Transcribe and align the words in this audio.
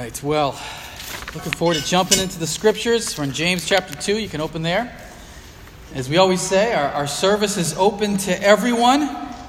right, 0.00 0.22
well, 0.24 0.60
looking 1.36 1.52
forward 1.52 1.76
to 1.76 1.84
jumping 1.84 2.18
into 2.18 2.38
the 2.40 2.48
scriptures. 2.48 3.16
We're 3.16 3.24
in 3.24 3.32
James 3.32 3.64
chapter 3.64 3.94
2. 3.94 4.18
You 4.18 4.28
can 4.28 4.40
open 4.40 4.62
there. 4.62 4.92
As 5.94 6.08
we 6.08 6.16
always 6.16 6.40
say, 6.40 6.74
our, 6.74 6.88
our 6.88 7.06
service 7.06 7.56
is 7.56 7.76
open 7.76 8.16
to 8.18 8.42
everyone. 8.42 9.02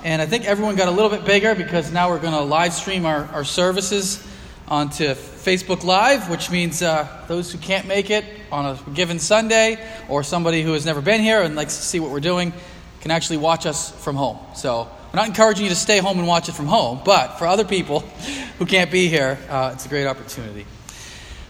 And 0.03 0.21
I 0.21 0.27
think 0.27 0.45
everyone 0.45 0.75
got 0.75 0.87
a 0.87 0.91
little 0.91 1.09
bit 1.09 1.25
bigger 1.25 1.55
because 1.55 1.91
now 1.91 2.11
we're 2.11 2.19
going 2.19 2.33
to 2.33 2.41
live 2.41 2.73
stream 2.73 3.07
our, 3.07 3.25
our 3.33 3.43
services 3.43 4.23
onto 4.67 5.15
Facebook 5.15 5.83
Live, 5.83 6.29
which 6.29 6.51
means 6.51 6.83
uh, 6.83 7.07
those 7.27 7.51
who 7.51 7.57
can't 7.57 7.87
make 7.87 8.11
it 8.11 8.23
on 8.51 8.67
a 8.67 8.89
given 8.91 9.17
Sunday 9.17 9.83
or 10.09 10.21
somebody 10.21 10.61
who 10.61 10.73
has 10.73 10.85
never 10.85 11.01
been 11.01 11.21
here 11.21 11.41
and 11.41 11.55
likes 11.55 11.75
to 11.77 11.81
see 11.81 11.99
what 11.99 12.11
we're 12.11 12.19
doing 12.19 12.53
can 13.01 13.09
actually 13.09 13.37
watch 13.37 13.65
us 13.65 13.91
from 14.03 14.15
home. 14.15 14.37
So 14.55 14.89
we're 15.15 15.21
not 15.21 15.29
encouraging 15.29 15.63
you 15.63 15.69
to 15.69 15.77
stay 15.77 15.99
home 15.99 16.19
and 16.19 16.27
watch 16.27 16.49
it 16.49 16.55
from 16.55 16.65
home, 16.65 16.99
but 17.05 17.39
for 17.39 17.47
other 17.47 17.63
people 17.63 17.99
who 18.59 18.65
can't 18.65 18.91
be 18.91 19.07
here, 19.07 19.39
uh, 19.47 19.71
it's 19.73 19.85
a 19.85 19.87
great 19.87 20.07
opportunity. 20.07 20.65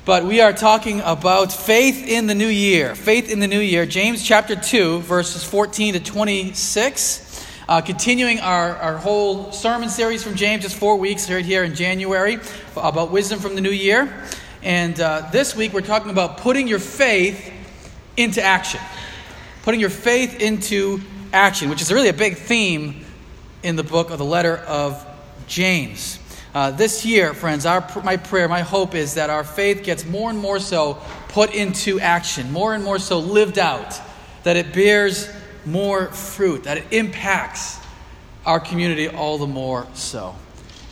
But 0.06 0.24
we 0.24 0.40
are 0.40 0.54
talking 0.54 1.02
about 1.02 1.52
faith 1.52 2.08
in 2.08 2.28
the 2.28 2.36
new 2.36 2.48
year. 2.48 2.94
Faith 2.94 3.32
in 3.32 3.40
the 3.40 3.48
new 3.48 3.60
year. 3.60 3.88
James 3.88 4.24
chapter 4.24 4.56
2, 4.56 5.00
verses 5.00 5.44
14 5.44 5.96
to 5.96 6.00
26. 6.00 7.44
Uh, 7.68 7.82
continuing 7.82 8.40
our, 8.40 8.76
our 8.76 8.98
whole 8.98 9.52
sermon 9.52 9.90
series 9.90 10.24
from 10.24 10.36
James, 10.36 10.62
just 10.62 10.76
four 10.76 10.98
weeks 10.98 11.28
right 11.32 11.44
here 11.44 11.64
in 11.64 11.74
January, 11.74 12.38
about 12.78 13.10
wisdom 13.10 13.40
from 13.40 13.56
the 13.56 13.62
new 13.62 13.72
year. 13.72 14.14
And 14.62 15.00
uh, 15.00 15.28
this 15.32 15.56
week 15.56 15.74
we're 15.74 15.82
talking 15.82 16.12
about 16.12 16.38
putting 16.38 16.68
your 16.68 16.78
faith 16.78 17.52
into 18.16 18.44
action. 18.44 18.80
Putting 19.64 19.80
your 19.80 19.90
faith 19.90 20.40
into 20.40 21.02
action, 21.34 21.72
which 21.72 21.82
is 21.82 21.92
really 21.92 22.10
a 22.10 22.14
big 22.14 22.38
theme 22.38 23.05
in 23.66 23.76
the 23.76 23.84
book 23.84 24.12
of 24.12 24.20
the 24.20 24.26
letter 24.26 24.58
of 24.58 25.04
James. 25.48 26.20
Uh, 26.54 26.72
this 26.72 27.04
year, 27.04 27.34
friends, 27.34 27.66
our, 27.66 27.86
my 28.04 28.16
prayer, 28.16 28.48
my 28.48 28.62
hope 28.62 28.94
is 28.94 29.16
that 29.16 29.30
our 29.30 29.44
faith 29.44 29.84
gets 29.84 30.06
more 30.06 30.30
and 30.30 30.38
more 30.38 30.60
so 30.60 31.02
put 31.30 31.54
into 31.54 32.00
action, 32.00 32.52
more 32.52 32.76
and 32.76 32.84
more 32.84 33.00
so 33.00 33.20
lived 33.20 33.58
out, 33.58 34.00
that 34.44 34.56
it 34.56 34.72
bears 34.72 35.30
more 35.66 36.06
fruit, 36.12 36.64
that 36.64 36.78
it 36.78 36.86
impacts 36.92 37.80
our 38.46 38.60
community 38.60 39.10
all 39.10 39.40
the 39.40 39.48
more 39.48 39.88
so. 39.96 40.36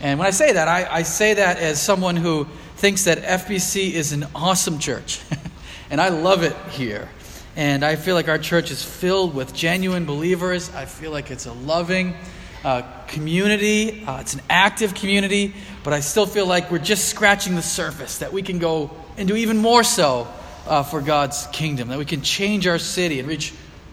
And 0.00 0.18
when 0.18 0.26
I 0.26 0.32
say 0.32 0.52
that, 0.52 0.66
I, 0.66 0.86
I 0.90 1.02
say 1.02 1.34
that 1.34 1.58
as 1.58 1.80
someone 1.80 2.16
who 2.16 2.46
thinks 2.76 3.04
that 3.04 3.18
FBC 3.18 3.92
is 3.92 4.12
an 4.12 4.26
awesome 4.34 4.80
church. 4.80 5.20
and 5.90 6.00
I 6.00 6.08
love 6.08 6.42
it 6.42 6.56
here. 6.72 7.08
And 7.56 7.84
I 7.84 7.94
feel 7.94 8.16
like 8.16 8.28
our 8.28 8.38
church 8.38 8.72
is 8.72 8.84
filled 8.84 9.32
with 9.32 9.54
genuine 9.54 10.04
believers. 10.04 10.74
I 10.74 10.86
feel 10.86 11.12
like 11.12 11.30
it's 11.30 11.46
a 11.46 11.52
loving, 11.52 12.16
uh, 12.64 12.82
community. 13.06 14.04
Uh, 14.04 14.20
it's 14.20 14.34
an 14.34 14.40
active 14.48 14.94
community, 14.94 15.54
but 15.82 15.92
I 15.92 16.00
still 16.00 16.26
feel 16.26 16.46
like 16.46 16.70
we're 16.70 16.78
just 16.78 17.08
scratching 17.08 17.54
the 17.54 17.62
surface, 17.62 18.18
that 18.18 18.32
we 18.32 18.42
can 18.42 18.58
go 18.58 18.90
and 19.16 19.28
do 19.28 19.36
even 19.36 19.58
more 19.58 19.84
so 19.84 20.26
uh, 20.66 20.82
for 20.82 21.00
God's 21.00 21.46
kingdom, 21.48 21.88
that 21.88 21.98
we 21.98 22.04
can 22.04 22.22
change 22.22 22.66
our 22.66 22.78
city 22.78 23.20
and 23.20 23.28
reach 23.28 23.52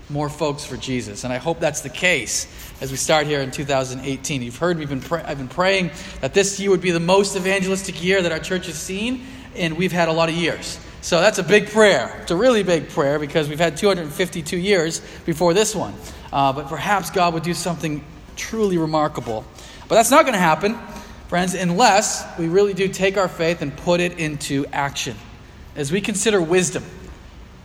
more 0.09 0.29
folks 0.29 0.65
for 0.65 0.77
Jesus. 0.77 1.23
And 1.23 1.33
I 1.33 1.37
hope 1.37 1.59
that's 1.59 1.81
the 1.81 1.89
case 1.89 2.47
as 2.81 2.91
we 2.91 2.97
start 2.97 3.27
here 3.27 3.41
in 3.41 3.51
2018. 3.51 4.41
You've 4.41 4.57
heard 4.57 4.77
we've 4.77 4.89
been 4.89 5.01
pray- 5.01 5.23
I've 5.23 5.37
been 5.37 5.47
praying 5.47 5.91
that 6.21 6.33
this 6.33 6.59
year 6.59 6.69
would 6.69 6.81
be 6.81 6.91
the 6.91 6.99
most 6.99 7.35
evangelistic 7.35 8.03
year 8.03 8.21
that 8.21 8.31
our 8.31 8.39
church 8.39 8.65
has 8.65 8.79
seen, 8.79 9.25
and 9.55 9.77
we've 9.77 9.91
had 9.91 10.09
a 10.09 10.13
lot 10.13 10.29
of 10.29 10.35
years. 10.35 10.79
So 11.01 11.19
that's 11.19 11.39
a 11.39 11.43
big 11.43 11.67
prayer. 11.69 12.19
It's 12.21 12.31
a 12.31 12.35
really 12.35 12.63
big 12.63 12.89
prayer 12.89 13.17
because 13.19 13.49
we've 13.49 13.59
had 13.59 13.75
252 13.75 14.57
years 14.57 15.01
before 15.25 15.53
this 15.53 15.75
one. 15.75 15.93
Uh, 16.31 16.53
but 16.53 16.67
perhaps 16.67 17.09
God 17.09 17.33
would 17.33 17.43
do 17.43 17.53
something 17.53 18.03
truly 18.41 18.77
remarkable. 18.77 19.45
But 19.87 19.95
that's 19.95 20.11
not 20.11 20.23
going 20.23 20.33
to 20.33 20.39
happen, 20.39 20.75
friends, 21.27 21.53
unless 21.53 22.25
we 22.39 22.47
really 22.47 22.73
do 22.73 22.87
take 22.87 23.17
our 23.17 23.27
faith 23.27 23.61
and 23.61 23.75
put 23.75 23.99
it 23.99 24.17
into 24.17 24.65
action. 24.73 25.15
As 25.75 25.91
we 25.91 26.01
consider 26.01 26.41
wisdom 26.41 26.83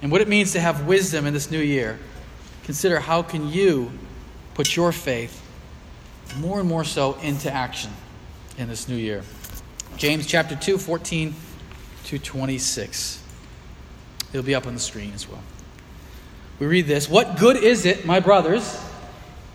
and 0.02 0.12
what 0.12 0.20
it 0.20 0.28
means 0.28 0.52
to 0.52 0.60
have 0.60 0.86
wisdom 0.86 1.26
in 1.26 1.32
this 1.32 1.50
new 1.50 1.60
year, 1.60 1.98
consider 2.64 3.00
how 3.00 3.22
can 3.22 3.48
you 3.48 3.90
put 4.54 4.76
your 4.76 4.92
faith 4.92 5.42
more 6.38 6.60
and 6.60 6.68
more 6.68 6.84
so 6.84 7.14
into 7.22 7.50
action 7.50 7.90
in 8.58 8.68
this 8.68 8.88
new 8.88 8.96
year. 8.96 9.22
James 9.96 10.26
chapter 10.26 10.54
2, 10.54 10.76
14 10.76 11.34
to 12.04 12.18
26. 12.18 13.22
It'll 14.32 14.44
be 14.44 14.54
up 14.54 14.66
on 14.66 14.74
the 14.74 14.80
screen 14.80 15.12
as 15.14 15.28
well. 15.28 15.42
We 16.58 16.66
read 16.66 16.86
this 16.86 17.08
What 17.08 17.38
good 17.38 17.56
is 17.56 17.86
it, 17.86 18.04
my 18.04 18.20
brothers? 18.20 18.85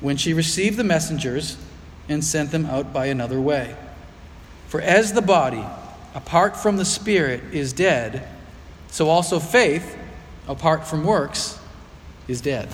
when 0.00 0.16
she 0.16 0.32
received 0.32 0.76
the 0.76 0.84
messengers 0.84 1.56
and 2.08 2.24
sent 2.24 2.50
them 2.50 2.66
out 2.66 2.92
by 2.92 3.06
another 3.06 3.40
way. 3.40 3.76
For 4.68 4.80
as 4.80 5.12
the 5.12 5.22
body, 5.22 5.64
apart 6.14 6.56
from 6.56 6.76
the 6.76 6.84
Spirit, 6.84 7.42
is 7.52 7.72
dead, 7.72 8.28
so 8.88 9.08
also 9.08 9.38
faith, 9.38 9.96
apart 10.48 10.86
from 10.86 11.04
works, 11.04 11.58
is 12.28 12.40
dead. 12.40 12.68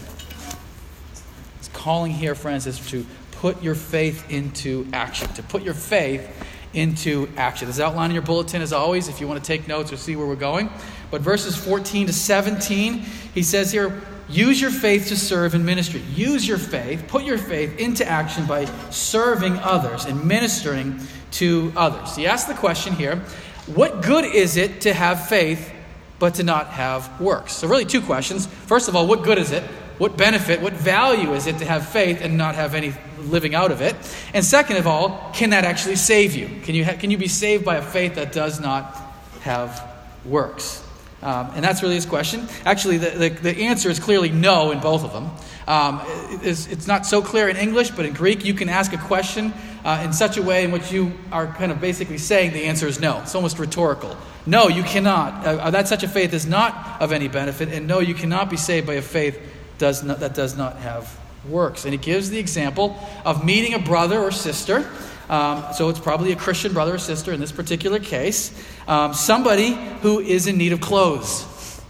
It's 1.58 1.68
calling 1.68 2.12
here, 2.12 2.34
friends, 2.34 2.66
is 2.66 2.78
to 2.90 3.04
put 3.32 3.62
your 3.62 3.74
faith 3.74 4.30
into 4.30 4.86
action, 4.92 5.28
to 5.34 5.42
put 5.42 5.62
your 5.62 5.74
faith 5.74 6.28
into 6.72 7.28
action. 7.36 7.66
This 7.66 7.76
is 7.76 7.80
outlined 7.80 8.10
in 8.10 8.14
your 8.14 8.22
bulletin 8.22 8.60
as 8.60 8.72
always 8.72 9.08
if 9.08 9.20
you 9.20 9.26
want 9.26 9.42
to 9.42 9.46
take 9.46 9.66
notes 9.66 9.92
or 9.92 9.96
see 9.96 10.16
where 10.16 10.26
we're 10.26 10.36
going. 10.36 10.70
But 11.10 11.22
verses 11.22 11.56
14 11.56 12.08
to 12.08 12.12
17, 12.12 12.94
he 13.34 13.42
says 13.42 13.72
here, 13.72 14.02
Use 14.28 14.60
your 14.60 14.70
faith 14.70 15.08
to 15.08 15.16
serve 15.16 15.54
in 15.54 15.64
ministry. 15.64 16.00
Use 16.14 16.46
your 16.46 16.58
faith, 16.58 17.04
put 17.06 17.24
your 17.24 17.38
faith 17.38 17.78
into 17.78 18.06
action 18.06 18.44
by 18.46 18.64
serving 18.90 19.58
others 19.58 20.04
and 20.04 20.24
ministering 20.24 20.98
to 21.32 21.72
others. 21.76 22.16
He 22.16 22.26
asks 22.26 22.48
the 22.48 22.54
question 22.54 22.92
here 22.92 23.22
what 23.66 24.02
good 24.02 24.24
is 24.24 24.56
it 24.56 24.82
to 24.82 24.94
have 24.94 25.28
faith 25.28 25.72
but 26.18 26.34
to 26.34 26.44
not 26.44 26.68
have 26.68 27.20
works? 27.20 27.52
So, 27.52 27.66
really, 27.68 27.84
two 27.84 28.00
questions. 28.00 28.46
First 28.46 28.88
of 28.88 28.94
all, 28.94 29.06
what 29.06 29.24
good 29.24 29.38
is 29.38 29.50
it? 29.50 29.62
What 29.98 30.16
benefit, 30.16 30.60
what 30.60 30.74
value 30.74 31.32
is 31.32 31.46
it 31.46 31.58
to 31.58 31.64
have 31.64 31.88
faith 31.88 32.20
and 32.20 32.36
not 32.36 32.54
have 32.54 32.74
any 32.74 32.94
living 33.18 33.54
out 33.54 33.72
of 33.72 33.80
it? 33.80 33.96
And 34.34 34.44
second 34.44 34.76
of 34.76 34.86
all, 34.86 35.30
can 35.32 35.50
that 35.50 35.64
actually 35.64 35.96
save 35.96 36.34
you? 36.34 36.48
Can 36.62 36.74
you, 36.74 36.84
ha- 36.84 36.94
can 36.94 37.10
you 37.10 37.18
be 37.18 37.28
saved 37.28 37.64
by 37.64 37.76
a 37.76 37.82
faith 37.82 38.16
that 38.16 38.32
does 38.32 38.60
not 38.60 38.94
have 39.40 39.82
works? 40.24 40.85
Um, 41.26 41.50
and 41.56 41.64
that's 41.64 41.82
really 41.82 41.96
his 41.96 42.06
question. 42.06 42.46
Actually, 42.64 42.98
the, 42.98 43.10
the, 43.10 43.28
the, 43.30 43.62
answer 43.64 43.90
is 43.90 43.98
clearly 43.98 44.30
no 44.30 44.70
in 44.70 44.78
both 44.78 45.02
of 45.02 45.12
them. 45.12 45.28
Um, 45.66 46.00
it, 46.30 46.46
it's, 46.46 46.68
it's, 46.68 46.86
not 46.86 47.04
so 47.04 47.20
clear 47.20 47.48
in 47.48 47.56
English, 47.56 47.90
but 47.90 48.06
in 48.06 48.12
Greek, 48.12 48.44
you 48.44 48.54
can 48.54 48.68
ask 48.68 48.92
a 48.92 48.96
question 48.96 49.52
uh, 49.84 50.02
in 50.04 50.12
such 50.12 50.36
a 50.36 50.42
way 50.42 50.62
in 50.62 50.70
which 50.70 50.92
you 50.92 51.10
are 51.32 51.48
kind 51.48 51.72
of 51.72 51.80
basically 51.80 52.18
saying 52.18 52.52
the 52.52 52.66
answer 52.66 52.86
is 52.86 53.00
no. 53.00 53.22
It's 53.22 53.34
almost 53.34 53.58
rhetorical. 53.58 54.16
No, 54.46 54.68
you 54.68 54.84
cannot. 54.84 55.44
Uh, 55.44 55.50
uh 55.62 55.70
that 55.70 55.88
such 55.88 56.04
a 56.04 56.08
faith 56.08 56.32
is 56.32 56.46
not 56.46 57.02
of 57.02 57.10
any 57.10 57.26
benefit, 57.26 57.70
and 57.70 57.88
no, 57.88 57.98
you 57.98 58.14
cannot 58.14 58.48
be 58.48 58.56
saved 58.56 58.86
by 58.86 58.94
a 58.94 59.02
faith 59.02 59.36
does 59.78 60.04
not, 60.04 60.20
that 60.20 60.34
does 60.34 60.56
not 60.56 60.76
have 60.76 61.18
works. 61.48 61.84
And 61.84 61.92
he 61.92 61.98
gives 61.98 62.30
the 62.30 62.38
example 62.38 62.96
of 63.24 63.44
meeting 63.44 63.74
a 63.74 63.80
brother 63.80 64.20
or 64.20 64.30
sister. 64.30 64.88
Um, 65.28 65.64
so 65.72 65.88
it's 65.88 65.98
probably 65.98 66.32
a 66.32 66.36
Christian 66.36 66.72
brother 66.72 66.94
or 66.94 66.98
sister 66.98 67.32
in 67.32 67.40
this 67.40 67.52
particular 67.52 67.98
case. 67.98 68.52
Um, 68.86 69.12
somebody 69.12 69.72
who 70.02 70.20
is 70.20 70.46
in 70.46 70.56
need 70.56 70.72
of 70.72 70.80
clothes, 70.80 71.82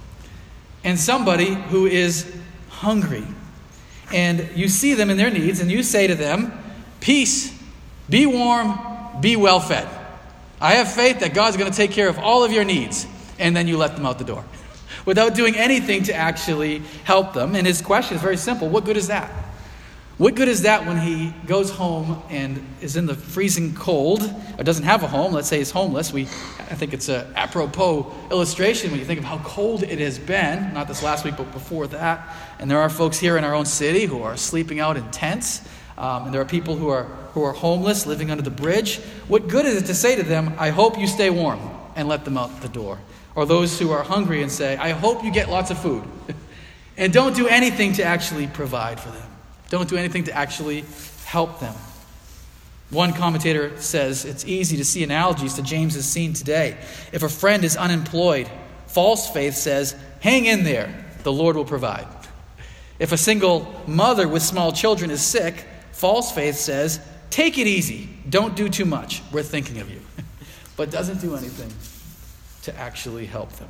and 0.85 0.99
somebody 0.99 1.55
who 1.55 1.87
is 1.87 2.33
hungry. 2.69 3.25
And 4.13 4.49
you 4.55 4.69
see 4.69 4.95
them 4.95 5.11
in 5.11 5.17
their 5.17 5.31
needs, 5.31 5.61
and 5.61 5.71
you 5.71 5.83
say 5.83 6.07
to 6.07 6.15
them, 6.15 6.53
Peace, 7.01 7.53
be 8.09 8.25
warm, 8.27 8.79
be 9.21 9.37
well 9.37 9.61
fed. 9.61 9.89
I 10.61 10.75
have 10.75 10.93
faith 10.93 11.21
that 11.21 11.35
God's 11.35 11.57
going 11.57 11.71
to 11.71 11.77
take 11.77 11.91
care 11.91 12.09
of 12.09 12.19
all 12.19 12.45
of 12.45 12.53
your 12.53 12.65
needs. 12.65 13.07
And 13.39 13.55
then 13.55 13.69
you 13.69 13.77
let 13.77 13.97
them 13.97 14.07
out 14.07 14.19
the 14.19 14.25
door 14.25 14.45
without 15.05 15.35
doing 15.35 15.57
anything 15.57 16.05
to 16.05 16.15
actually 16.15 16.79
help 17.05 17.35
them. 17.35 17.55
And 17.55 17.67
his 17.67 17.83
question 17.83 18.17
is 18.17 18.23
very 18.23 18.37
simple 18.37 18.69
What 18.69 18.85
good 18.85 18.97
is 18.97 19.09
that? 19.09 19.31
What 20.19 20.35
good 20.35 20.49
is 20.49 20.63
that 20.63 20.87
when 20.87 20.99
he 20.99 21.35
goes 21.47 21.71
home 21.71 22.23
and 22.31 22.65
is 22.81 22.97
in 22.97 23.05
the 23.05 23.15
freezing 23.15 23.75
cold, 23.75 24.23
or 24.57 24.65
doesn't 24.65 24.85
have 24.85 25.03
a 25.03 25.07
home? 25.07 25.35
Let's 25.35 25.47
say 25.47 25.59
he's 25.59 25.71
homeless. 25.71 26.11
We, 26.11 26.23
I 26.23 26.75
think 26.75 26.95
it's 26.95 27.11
a 27.11 27.31
apropos 27.37 28.11
illustration 28.31 28.91
when 28.91 28.99
you 28.99 29.05
think 29.05 29.19
of 29.19 29.27
how 29.27 29.37
cold 29.45 29.83
it 29.83 29.99
has 29.99 30.19
been, 30.19 30.73
not 30.73 30.89
this 30.89 31.03
last 31.03 31.27
week, 31.27 31.37
but 31.37 31.53
before 31.53 31.87
that. 31.89 32.35
And 32.59 32.71
there 32.71 32.81
are 32.81 32.89
folks 32.89 33.19
here 33.19 33.37
in 33.37 33.45
our 33.45 33.55
own 33.55 33.67
city 33.67 34.07
who 34.07 34.23
are 34.23 34.39
sleeping 34.39 34.81
out 34.81 34.97
in 34.97 35.11
tents. 35.11 35.61
Um, 35.99 36.25
and 36.25 36.35
there 36.35 36.41
are 36.41 36.47
people 36.47 36.77
who 36.77 36.89
are, 36.89 37.05
who 37.35 37.43
are 37.43 37.53
homeless, 37.53 38.07
living 38.07 38.31
under 38.31 38.43
the 38.43 38.51
bridge. 38.51 39.01
What 39.29 39.49
good 39.49 39.67
is 39.67 39.77
it 39.83 39.85
to 39.87 39.95
say 39.95 40.17
to 40.17 40.23
them, 40.23 40.55
I 40.57 40.71
hope 40.71 40.99
you 40.99 41.09
stay 41.09 41.29
warm, 41.29 41.61
and 41.95 42.09
let 42.09 42.25
them 42.25 42.39
out 42.39 42.63
the 42.63 42.69
door? 42.69 42.99
Or 43.35 43.45
those 43.45 43.79
who 43.79 43.91
are 43.91 44.03
hungry 44.03 44.41
and 44.41 44.51
say, 44.51 44.79
I 44.79 44.93
hope 44.93 45.25
you 45.25 45.31
get 45.31 45.51
lots 45.51 45.71
of 45.71 45.79
food, 45.79 46.05
and 46.97 47.13
don't 47.13 47.37
do 47.37 47.49
anything 47.49 47.93
to 47.95 48.03
actually 48.03 48.47
provide 48.47 48.99
for 48.99 49.11
them. 49.11 49.36
Don't 49.69 49.89
do 49.89 49.97
anything 49.97 50.25
to 50.25 50.33
actually 50.33 50.85
help 51.25 51.61
them. 51.61 51.75
One 52.91 53.13
commentator 53.13 53.81
says 53.81 54.25
it's 54.25 54.45
easy 54.45 54.77
to 54.77 54.85
see 54.85 55.03
analogies 55.03 55.55
to 55.55 55.63
James's 55.63 56.09
scene 56.09 56.35
today. 56.35 56.77
If 57.13 57.23
a 57.23 57.29
friend 57.29 57.65
is 57.65 57.77
unemployed, 57.77 58.49
false 58.87 59.29
faith 59.29 59.55
says, 59.55 59.97
hang 60.21 60.47
in 60.47 60.63
there, 60.63 61.05
the 61.25 61.33
Lord 61.33 61.57
will 61.57 61.65
provide. 61.65 62.07
If 62.99 63.13
a 63.13 63.17
single 63.17 63.83
mother 63.87 64.29
with 64.29 64.43
small 64.43 64.73
children 64.73 65.11
is 65.11 65.21
sick, 65.21 65.65
false 65.93 66.31
faith 66.31 66.57
says, 66.57 67.01
take 67.31 67.59
it 67.59 67.67
easy, 67.67 68.09
don't 68.31 68.55
do 68.55 68.69
too 68.69 68.85
much, 68.85 69.21
we're 69.33 69.43
thinking 69.43 69.81
of 69.81 69.91
you. 69.91 70.01
but 70.77 70.91
doesn't 70.91 71.21
do 71.21 71.35
anything 71.35 71.73
to 72.63 72.81
actually 72.81 73.27
help 73.27 73.51
them. 73.55 73.69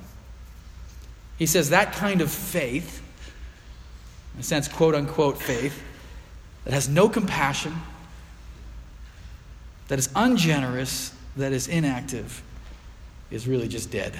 He 1.38 1.46
says 1.46 1.70
that 1.70 1.92
kind 1.92 2.20
of 2.20 2.30
faith 2.30 3.02
in 4.36 4.40
a 4.40 4.44
sense, 4.44 4.68
quote 4.68 4.94
unquote, 4.94 5.38
faith 5.38 5.82
that 6.64 6.72
has 6.72 6.88
no 6.88 7.08
compassion, 7.08 7.74
that 9.88 9.98
is 9.98 10.10
ungenerous, 10.14 11.14
that 11.36 11.52
is 11.52 11.68
inactive, 11.68 12.42
is 13.30 13.48
really 13.48 13.66
just 13.66 13.90
dead. 13.90 14.14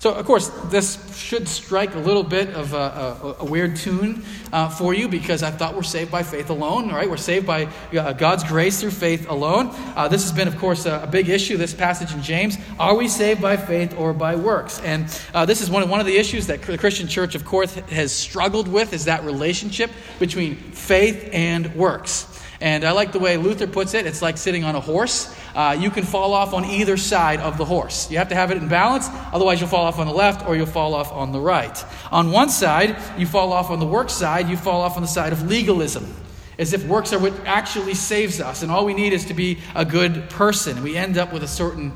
So, 0.00 0.14
of 0.14 0.24
course, 0.24 0.48
this 0.70 1.14
should 1.14 1.46
strike 1.46 1.94
a 1.94 1.98
little 1.98 2.22
bit 2.22 2.54
of 2.54 2.72
a, 2.72 2.76
a, 2.78 3.36
a 3.40 3.44
weird 3.44 3.76
tune 3.76 4.24
uh, 4.50 4.70
for 4.70 4.94
you 4.94 5.08
because 5.08 5.42
I 5.42 5.50
thought 5.50 5.76
we're 5.76 5.82
saved 5.82 6.10
by 6.10 6.22
faith 6.22 6.48
alone, 6.48 6.88
right? 6.88 7.08
We're 7.08 7.18
saved 7.18 7.46
by 7.46 7.68
uh, 7.92 8.14
God's 8.14 8.42
grace 8.44 8.80
through 8.80 8.92
faith 8.92 9.28
alone. 9.28 9.68
Uh, 9.94 10.08
this 10.08 10.22
has 10.22 10.32
been, 10.32 10.48
of 10.48 10.56
course, 10.56 10.86
a, 10.86 11.02
a, 11.02 11.06
big 11.06 11.28
issue, 11.28 11.58
this 11.58 11.74
passage 11.74 12.14
in 12.14 12.22
James. 12.22 12.56
Are 12.78 12.96
we 12.96 13.08
saved 13.08 13.42
by 13.42 13.58
faith 13.58 13.94
or 13.94 14.14
by 14.14 14.36
works? 14.36 14.80
And 14.80 15.04
uh, 15.34 15.44
this 15.44 15.60
is 15.60 15.68
one 15.68 15.82
of, 15.82 15.90
one 15.90 16.00
of 16.00 16.06
the 16.06 16.16
issues 16.16 16.46
that 16.46 16.62
the 16.62 16.78
Christian 16.78 17.06
church, 17.06 17.34
of 17.34 17.44
course, 17.44 17.74
has 17.74 18.10
struggled 18.10 18.68
with 18.68 18.94
is 18.94 19.04
that 19.04 19.22
relationship 19.24 19.90
between 20.18 20.56
faith 20.56 21.28
and 21.34 21.74
works. 21.74 22.39
And 22.60 22.84
I 22.84 22.90
like 22.92 23.12
the 23.12 23.18
way 23.18 23.38
Luther 23.38 23.66
puts 23.66 23.94
it 23.94 24.06
it's 24.06 24.20
like 24.20 24.36
sitting 24.36 24.64
on 24.64 24.74
a 24.74 24.80
horse. 24.80 25.34
Uh, 25.54 25.76
you 25.78 25.90
can 25.90 26.04
fall 26.04 26.34
off 26.34 26.52
on 26.52 26.64
either 26.64 26.96
side 26.96 27.40
of 27.40 27.56
the 27.56 27.64
horse. 27.64 28.10
You 28.10 28.18
have 28.18 28.28
to 28.28 28.34
have 28.34 28.50
it 28.50 28.58
in 28.58 28.68
balance, 28.68 29.08
otherwise, 29.32 29.60
you'll 29.60 29.70
fall 29.70 29.86
off 29.86 29.98
on 29.98 30.06
the 30.06 30.12
left 30.12 30.46
or 30.46 30.56
you'll 30.56 30.66
fall 30.66 30.94
off 30.94 31.10
on 31.10 31.32
the 31.32 31.40
right. 31.40 31.84
On 32.12 32.30
one 32.30 32.50
side, 32.50 32.96
you 33.18 33.26
fall 33.26 33.52
off 33.52 33.70
on 33.70 33.80
the 33.80 33.86
work 33.86 34.10
side, 34.10 34.48
you 34.48 34.56
fall 34.56 34.82
off 34.82 34.96
on 34.96 35.02
the 35.02 35.08
side 35.08 35.32
of 35.32 35.48
legalism. 35.48 36.14
As 36.58 36.74
if 36.74 36.84
works 36.86 37.14
are 37.14 37.18
what 37.18 37.32
actually 37.46 37.94
saves 37.94 38.38
us, 38.38 38.62
and 38.62 38.70
all 38.70 38.84
we 38.84 38.92
need 38.92 39.14
is 39.14 39.24
to 39.26 39.34
be 39.34 39.58
a 39.74 39.84
good 39.84 40.28
person. 40.28 40.82
We 40.82 40.94
end 40.94 41.16
up 41.16 41.32
with 41.32 41.42
a 41.42 41.48
certain 41.48 41.92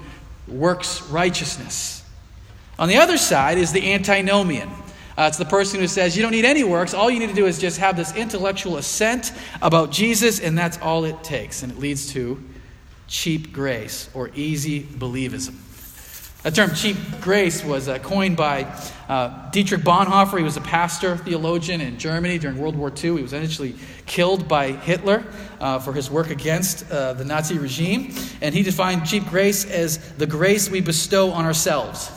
works 0.49 1.02
righteousness. 1.02 2.02
On 2.78 2.88
the 2.88 2.96
other 2.96 3.19
side 3.19 3.58
is 3.58 3.72
the 3.72 3.93
antinomian. 3.93 4.70
Uh, 5.16 5.26
it's 5.28 5.38
the 5.38 5.44
person 5.44 5.81
who 5.81 5.87
says, 5.87 6.16
You 6.16 6.22
don't 6.22 6.32
need 6.32 6.44
any 6.44 6.64
works. 6.64 6.94
All 6.94 7.11
you 7.11 7.20
need 7.20 7.28
to 7.28 7.34
do 7.34 7.46
is 7.46 7.58
just 7.58 7.78
have 7.78 7.96
this 7.96 8.14
intellectual 8.16 8.78
assent 8.78 9.32
about 9.62 9.90
Jesus, 9.90 10.40
and 10.40 10.58
that's 10.58 10.78
all 10.78 11.05
it 11.05 11.22
takes. 11.22 11.62
And 11.62 11.72
it 11.72 11.78
leads 11.78 12.12
to 12.12 12.43
cheap 13.06 13.52
grace 13.52 14.11
or 14.14 14.31
easy 14.34 14.82
believism. 14.82 15.55
The 16.43 16.50
term 16.50 16.75
cheap 16.75 16.99
grace 17.22 17.64
was 17.64 17.88
uh, 17.88 17.99
coined 18.00 18.37
by 18.37 18.64
uh, 19.08 19.50
Dietrich 19.50 19.81
Bonhoeffer. 19.81 20.37
He 20.37 20.44
was 20.44 20.58
a 20.58 20.61
pastor, 20.61 21.16
theologian 21.16 21.81
in 21.81 21.99
Germany 21.99 22.38
during 22.38 22.58
World 22.58 22.76
War 22.76 22.90
II. 22.90 23.16
He 23.16 23.22
was 23.22 23.32
eventually 23.32 23.75
killed 24.05 24.46
by 24.46 24.72
Hitler 24.72 25.25
uh, 25.58 25.78
for 25.78 25.94
his 25.94 26.11
work 26.11 26.28
against 26.28 26.90
uh, 26.90 27.14
the 27.14 27.25
Nazi 27.25 27.56
regime. 27.56 28.12
And 28.43 28.55
he 28.55 28.62
defined 28.62 29.06
cheap 29.06 29.25
grace 29.25 29.64
as 29.64 29.96
the 30.14 30.26
grace 30.26 30.69
we 30.69 30.82
bestow 30.82 31.31
on 31.31 31.46
ourselves. 31.46 32.11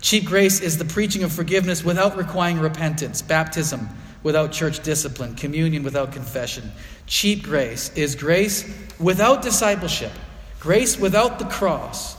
Cheap 0.00 0.24
grace 0.24 0.60
is 0.60 0.78
the 0.78 0.84
preaching 0.84 1.22
of 1.24 1.32
forgiveness 1.32 1.84
without 1.84 2.16
requiring 2.16 2.58
repentance, 2.58 3.20
baptism 3.20 3.88
without 4.22 4.52
church 4.52 4.82
discipline, 4.82 5.34
communion 5.34 5.82
without 5.82 6.12
confession. 6.12 6.70
Cheap 7.06 7.42
grace 7.42 7.94
is 7.96 8.14
grace 8.14 8.70
without 8.98 9.42
discipleship, 9.42 10.12
grace 10.58 10.98
without 10.98 11.38
the 11.38 11.44
cross, 11.46 12.16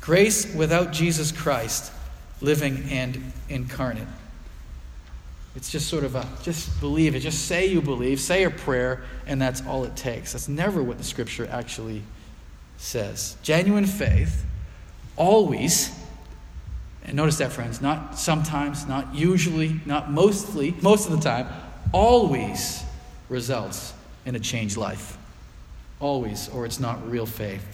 grace 0.00 0.52
without 0.54 0.92
Jesus 0.92 1.32
Christ 1.32 1.92
living 2.40 2.84
and 2.90 3.32
incarnate. 3.48 4.08
It's 5.54 5.70
just 5.70 5.88
sort 5.88 6.04
of 6.04 6.14
a 6.14 6.26
just 6.42 6.80
believe 6.80 7.14
it, 7.14 7.20
just 7.20 7.46
say 7.46 7.66
you 7.66 7.82
believe, 7.82 8.20
say 8.20 8.44
a 8.44 8.50
prayer, 8.50 9.04
and 9.26 9.40
that's 9.40 9.62
all 9.66 9.84
it 9.84 9.96
takes. 9.96 10.32
That's 10.32 10.48
never 10.48 10.82
what 10.82 10.98
the 10.98 11.04
scripture 11.04 11.46
actually 11.50 12.02
says. 12.78 13.36
Genuine 13.42 13.86
faith 13.86 14.44
always 15.16 15.94
and 17.04 17.16
notice 17.16 17.38
that, 17.38 17.52
friends, 17.52 17.80
not 17.80 18.18
sometimes, 18.18 18.86
not 18.86 19.14
usually, 19.14 19.80
not 19.86 20.10
mostly, 20.10 20.74
most 20.82 21.08
of 21.08 21.16
the 21.16 21.20
time, 21.20 21.48
always 21.92 22.82
results 23.28 23.92
in 24.24 24.36
a 24.36 24.40
changed 24.40 24.76
life. 24.76 25.18
Always, 25.98 26.48
or 26.48 26.64
it's 26.64 26.80
not 26.80 27.08
real 27.10 27.26
faith. 27.26 27.64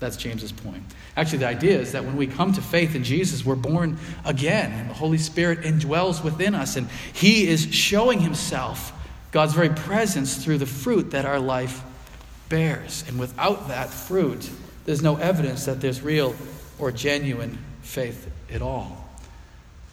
That's 0.00 0.16
James's 0.16 0.52
point. 0.52 0.82
Actually, 1.16 1.38
the 1.38 1.48
idea 1.48 1.78
is 1.78 1.92
that 1.92 2.04
when 2.04 2.16
we 2.16 2.26
come 2.26 2.52
to 2.52 2.62
faith 2.62 2.94
in 2.94 3.02
Jesus, 3.02 3.44
we're 3.44 3.56
born 3.56 3.98
again, 4.24 4.72
and 4.72 4.88
the 4.88 4.94
Holy 4.94 5.18
Spirit 5.18 5.62
indwells 5.62 6.22
within 6.22 6.54
us, 6.54 6.76
and 6.76 6.88
He 7.12 7.48
is 7.48 7.74
showing 7.74 8.20
Himself, 8.20 8.92
God's 9.32 9.54
very 9.54 9.70
presence, 9.70 10.42
through 10.42 10.58
the 10.58 10.66
fruit 10.66 11.10
that 11.10 11.26
our 11.26 11.40
life 11.40 11.82
bears. 12.48 13.04
And 13.08 13.18
without 13.18 13.68
that 13.68 13.90
fruit, 13.90 14.48
there's 14.86 15.02
no 15.02 15.16
evidence 15.16 15.64
that 15.66 15.80
there's 15.80 16.00
real 16.00 16.34
or 16.78 16.92
genuine 16.92 17.58
faith 17.82 18.30
at 18.52 18.62
all. 18.62 19.08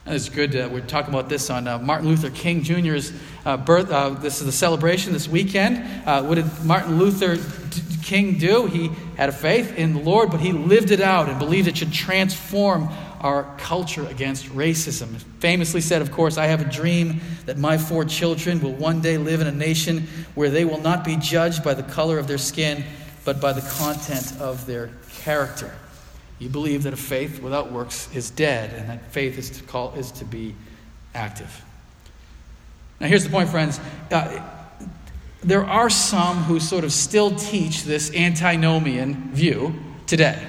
And 0.06 0.14
it's 0.14 0.30
good. 0.30 0.54
We're 0.54 0.82
talking 0.82 1.12
about 1.12 1.30
this 1.30 1.50
on 1.50 1.68
uh, 1.68 1.80
Martin 1.80 2.08
Luther 2.08 2.30
King 2.30 2.62
Jr.'s 2.62 3.12
uh, 3.44 3.58
birth. 3.58 3.90
Uh, 3.90 4.10
this 4.12 4.40
is 4.40 4.46
the 4.46 4.52
celebration 4.52 5.14
this 5.14 5.28
weekend. 5.28 5.78
Uh, 6.08 6.22
what 6.22 6.36
did 6.36 6.46
Martin 6.64 7.00
Luther 7.00 7.38
King 8.04 8.38
do? 8.38 8.68
He 8.68 8.92
had 9.18 9.30
a 9.30 9.32
faith 9.32 9.76
in 9.76 9.94
the 9.94 10.00
Lord, 10.00 10.30
but 10.30 10.42
he 10.42 10.52
lived 10.52 10.92
it 10.92 11.02
out 11.02 11.28
and 11.28 11.40
believed 11.40 11.68
it 11.68 11.78
should 11.78 11.92
transform 11.92 12.88
our 13.22 13.52
culture 13.58 14.06
against 14.06 14.46
racism. 14.50 15.08
Famously 15.40 15.82
said, 15.82 16.04
of 16.04 16.12
course, 16.12 16.38
I 16.38 16.46
have 16.46 16.62
a 16.62 16.70
dream 16.70 17.22
that 17.48 17.58
my 17.58 17.80
four 17.80 18.06
children 18.06 18.62
will 18.62 18.74
one 18.74 19.02
day 19.02 19.18
live 19.18 19.42
in 19.42 19.48
a 19.48 19.52
nation 19.52 20.08
where 20.36 20.52
they 20.52 20.66
will 20.66 20.82
not 20.82 21.04
be 21.04 21.16
judged 21.16 21.64
by 21.64 21.74
the 21.74 21.82
color 21.82 22.20
of 22.20 22.28
their 22.28 22.38
skin, 22.38 22.84
but 23.24 23.42
by 23.42 23.54
the 23.54 23.62
content 23.62 24.40
of 24.40 24.68
their 24.68 24.92
character. 25.24 25.74
You 26.39 26.50
believe 26.50 26.84
that 26.84 26.94
a 26.94 26.98
faith 26.98 27.42
without 27.42 27.72
works 27.72 28.10
is 28.13 28.30
dead, 28.30 28.74
and 28.74 28.89
that 28.89 29.12
faith 29.12 29.38
is 29.38 29.50
to, 29.51 29.63
call, 29.63 29.94
is 29.96 30.12
to 30.13 30.25
be 30.25 30.54
active. 31.13 31.63
Now, 33.00 33.08
here's 33.08 33.24
the 33.24 33.30
point, 33.30 33.50
friends. 33.50 33.80
Uh, 34.12 34.42
there 35.44 35.63
are 35.63 35.89
some 35.89 36.44
who 36.44 36.60
sort 36.60 36.84
of 36.84 36.92
still 36.92 37.36
teach 37.36 37.84
this 37.84 38.13
antinomian 38.13 39.30
view 39.32 39.75
today. 40.08 40.46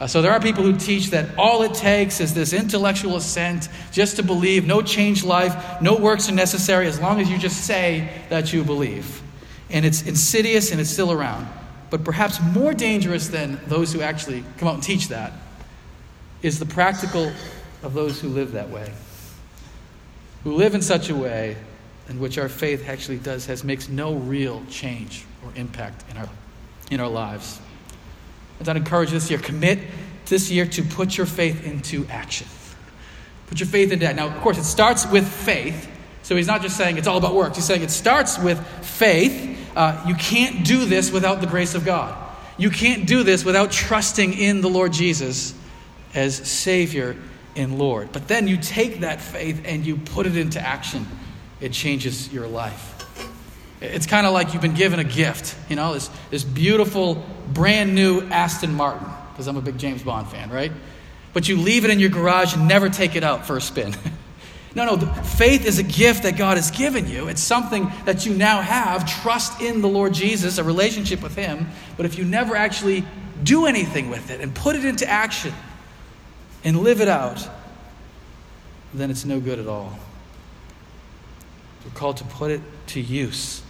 Uh, 0.00 0.06
so 0.06 0.20
there 0.20 0.32
are 0.32 0.40
people 0.40 0.62
who 0.62 0.76
teach 0.76 1.10
that 1.10 1.36
all 1.38 1.62
it 1.62 1.72
takes 1.72 2.20
is 2.20 2.34
this 2.34 2.52
intellectual 2.52 3.16
assent 3.16 3.68
just 3.92 4.16
to 4.16 4.22
believe, 4.22 4.66
no 4.66 4.82
change 4.82 5.24
life, 5.24 5.80
no 5.80 5.96
works 5.96 6.28
are 6.28 6.34
necessary 6.34 6.86
as 6.86 7.00
long 7.00 7.20
as 7.20 7.30
you 7.30 7.38
just 7.38 7.64
say 7.64 8.08
that 8.28 8.52
you 8.52 8.64
believe. 8.64 9.22
and 9.70 9.84
it's 9.84 10.02
insidious 10.02 10.70
and 10.70 10.80
it's 10.80 10.90
still 10.90 11.12
around. 11.12 11.46
But 11.94 12.02
perhaps 12.02 12.40
more 12.40 12.74
dangerous 12.74 13.28
than 13.28 13.60
those 13.68 13.92
who 13.92 14.00
actually 14.00 14.42
come 14.58 14.66
out 14.66 14.74
and 14.74 14.82
teach 14.82 15.06
that 15.10 15.32
is 16.42 16.58
the 16.58 16.66
practical 16.66 17.32
of 17.84 17.94
those 17.94 18.20
who 18.20 18.30
live 18.30 18.50
that 18.50 18.68
way, 18.68 18.92
who 20.42 20.54
live 20.54 20.74
in 20.74 20.82
such 20.82 21.08
a 21.08 21.14
way 21.14 21.56
in 22.08 22.18
which 22.18 22.36
our 22.36 22.48
faith 22.48 22.88
actually 22.88 23.18
does 23.18 23.46
has 23.46 23.62
makes 23.62 23.88
no 23.88 24.14
real 24.14 24.64
change 24.68 25.24
or 25.44 25.52
impact 25.54 26.02
in 26.10 26.16
our 26.16 26.28
in 26.90 26.98
our 26.98 27.08
lives. 27.08 27.60
And 28.58 28.68
I'd 28.68 28.76
encourage 28.76 29.12
this 29.12 29.30
year, 29.30 29.38
commit 29.38 29.78
this 30.26 30.50
year 30.50 30.66
to 30.66 30.82
put 30.82 31.16
your 31.16 31.26
faith 31.26 31.64
into 31.64 32.08
action. 32.10 32.48
Put 33.46 33.60
your 33.60 33.68
faith 33.68 33.92
into 33.92 34.04
that. 34.04 34.16
Now, 34.16 34.26
of 34.26 34.42
course, 34.42 34.58
it 34.58 34.64
starts 34.64 35.06
with 35.06 35.28
faith. 35.28 35.88
So 36.24 36.34
he's 36.34 36.48
not 36.48 36.60
just 36.60 36.76
saying 36.76 36.98
it's 36.98 37.06
all 37.06 37.18
about 37.18 37.36
works. 37.36 37.54
He's 37.54 37.66
saying 37.66 37.82
it 37.82 37.92
starts 37.92 38.36
with 38.36 38.58
faith. 38.84 39.60
Uh, 39.74 40.02
you 40.06 40.14
can't 40.14 40.64
do 40.64 40.84
this 40.84 41.10
without 41.10 41.40
the 41.40 41.46
grace 41.46 41.74
of 41.74 41.84
God. 41.84 42.16
You 42.56 42.70
can't 42.70 43.06
do 43.06 43.22
this 43.24 43.44
without 43.44 43.72
trusting 43.72 44.32
in 44.34 44.60
the 44.60 44.70
Lord 44.70 44.92
Jesus 44.92 45.54
as 46.14 46.36
Savior 46.36 47.16
and 47.56 47.78
Lord. 47.78 48.12
But 48.12 48.28
then 48.28 48.46
you 48.46 48.56
take 48.56 49.00
that 49.00 49.20
faith 49.20 49.62
and 49.64 49.84
you 49.84 49.96
put 49.96 50.26
it 50.26 50.36
into 50.36 50.60
action. 50.60 51.06
It 51.60 51.72
changes 51.72 52.32
your 52.32 52.46
life. 52.46 52.92
It's 53.80 54.06
kind 54.06 54.26
of 54.26 54.32
like 54.32 54.52
you've 54.52 54.62
been 54.62 54.74
given 54.74 54.98
a 54.98 55.04
gift, 55.04 55.56
you 55.68 55.76
know, 55.76 55.94
this, 55.94 56.08
this 56.30 56.44
beautiful, 56.44 57.24
brand 57.52 57.94
new 57.94 58.22
Aston 58.28 58.74
Martin, 58.74 59.06
because 59.32 59.46
I'm 59.46 59.56
a 59.56 59.60
big 59.60 59.78
James 59.78 60.02
Bond 60.02 60.28
fan, 60.28 60.50
right? 60.50 60.72
But 61.32 61.48
you 61.48 61.56
leave 61.58 61.84
it 61.84 61.90
in 61.90 61.98
your 61.98 62.10
garage 62.10 62.54
and 62.54 62.68
never 62.68 62.88
take 62.88 63.16
it 63.16 63.24
out 63.24 63.46
for 63.46 63.56
a 63.56 63.60
spin. 63.60 63.94
no, 64.74 64.84
no, 64.84 65.06
faith 65.22 65.66
is 65.66 65.78
a 65.78 65.84
gift 65.84 66.24
that 66.24 66.36
God 66.36 66.56
has 66.56 66.70
given 66.72 67.08
you. 67.08 67.28
It's 67.28 67.40
something 67.40 67.92
that 68.06 68.26
you 68.26 68.34
now 68.34 68.60
have. 68.60 69.08
Trust 69.22 69.60
in 69.60 69.80
the 69.80 69.88
Lord 69.88 70.12
Jesus, 70.12 70.58
a 70.58 70.64
relationship 70.64 71.22
with 71.22 71.36
Him. 71.36 71.68
But 71.96 72.06
if 72.06 72.18
you 72.18 72.24
never 72.24 72.56
actually 72.56 73.04
do 73.44 73.66
anything 73.66 74.10
with 74.10 74.30
it 74.30 74.40
and 74.40 74.52
put 74.52 74.74
it 74.74 74.84
into 74.84 75.08
action 75.08 75.52
and 76.64 76.80
live 76.80 77.00
it 77.00 77.08
out, 77.08 77.48
then 78.92 79.10
it's 79.10 79.24
no 79.24 79.38
good 79.38 79.60
at 79.60 79.68
all. 79.68 79.96
We're 81.84 81.92
called 81.92 82.16
to 82.16 82.24
put 82.24 82.50
it 82.50 82.60
to 82.88 83.00
use. 83.00 83.62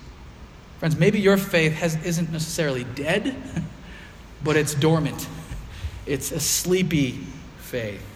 Friends, 0.78 0.96
maybe 0.96 1.20
your 1.20 1.36
faith 1.36 1.74
has, 1.74 2.02
isn't 2.04 2.32
necessarily 2.32 2.84
dead, 2.84 3.36
but 4.44 4.56
it's 4.56 4.74
dormant. 4.74 5.28
It's 6.06 6.32
a 6.32 6.40
sleepy 6.40 7.12
faith. 7.58 8.13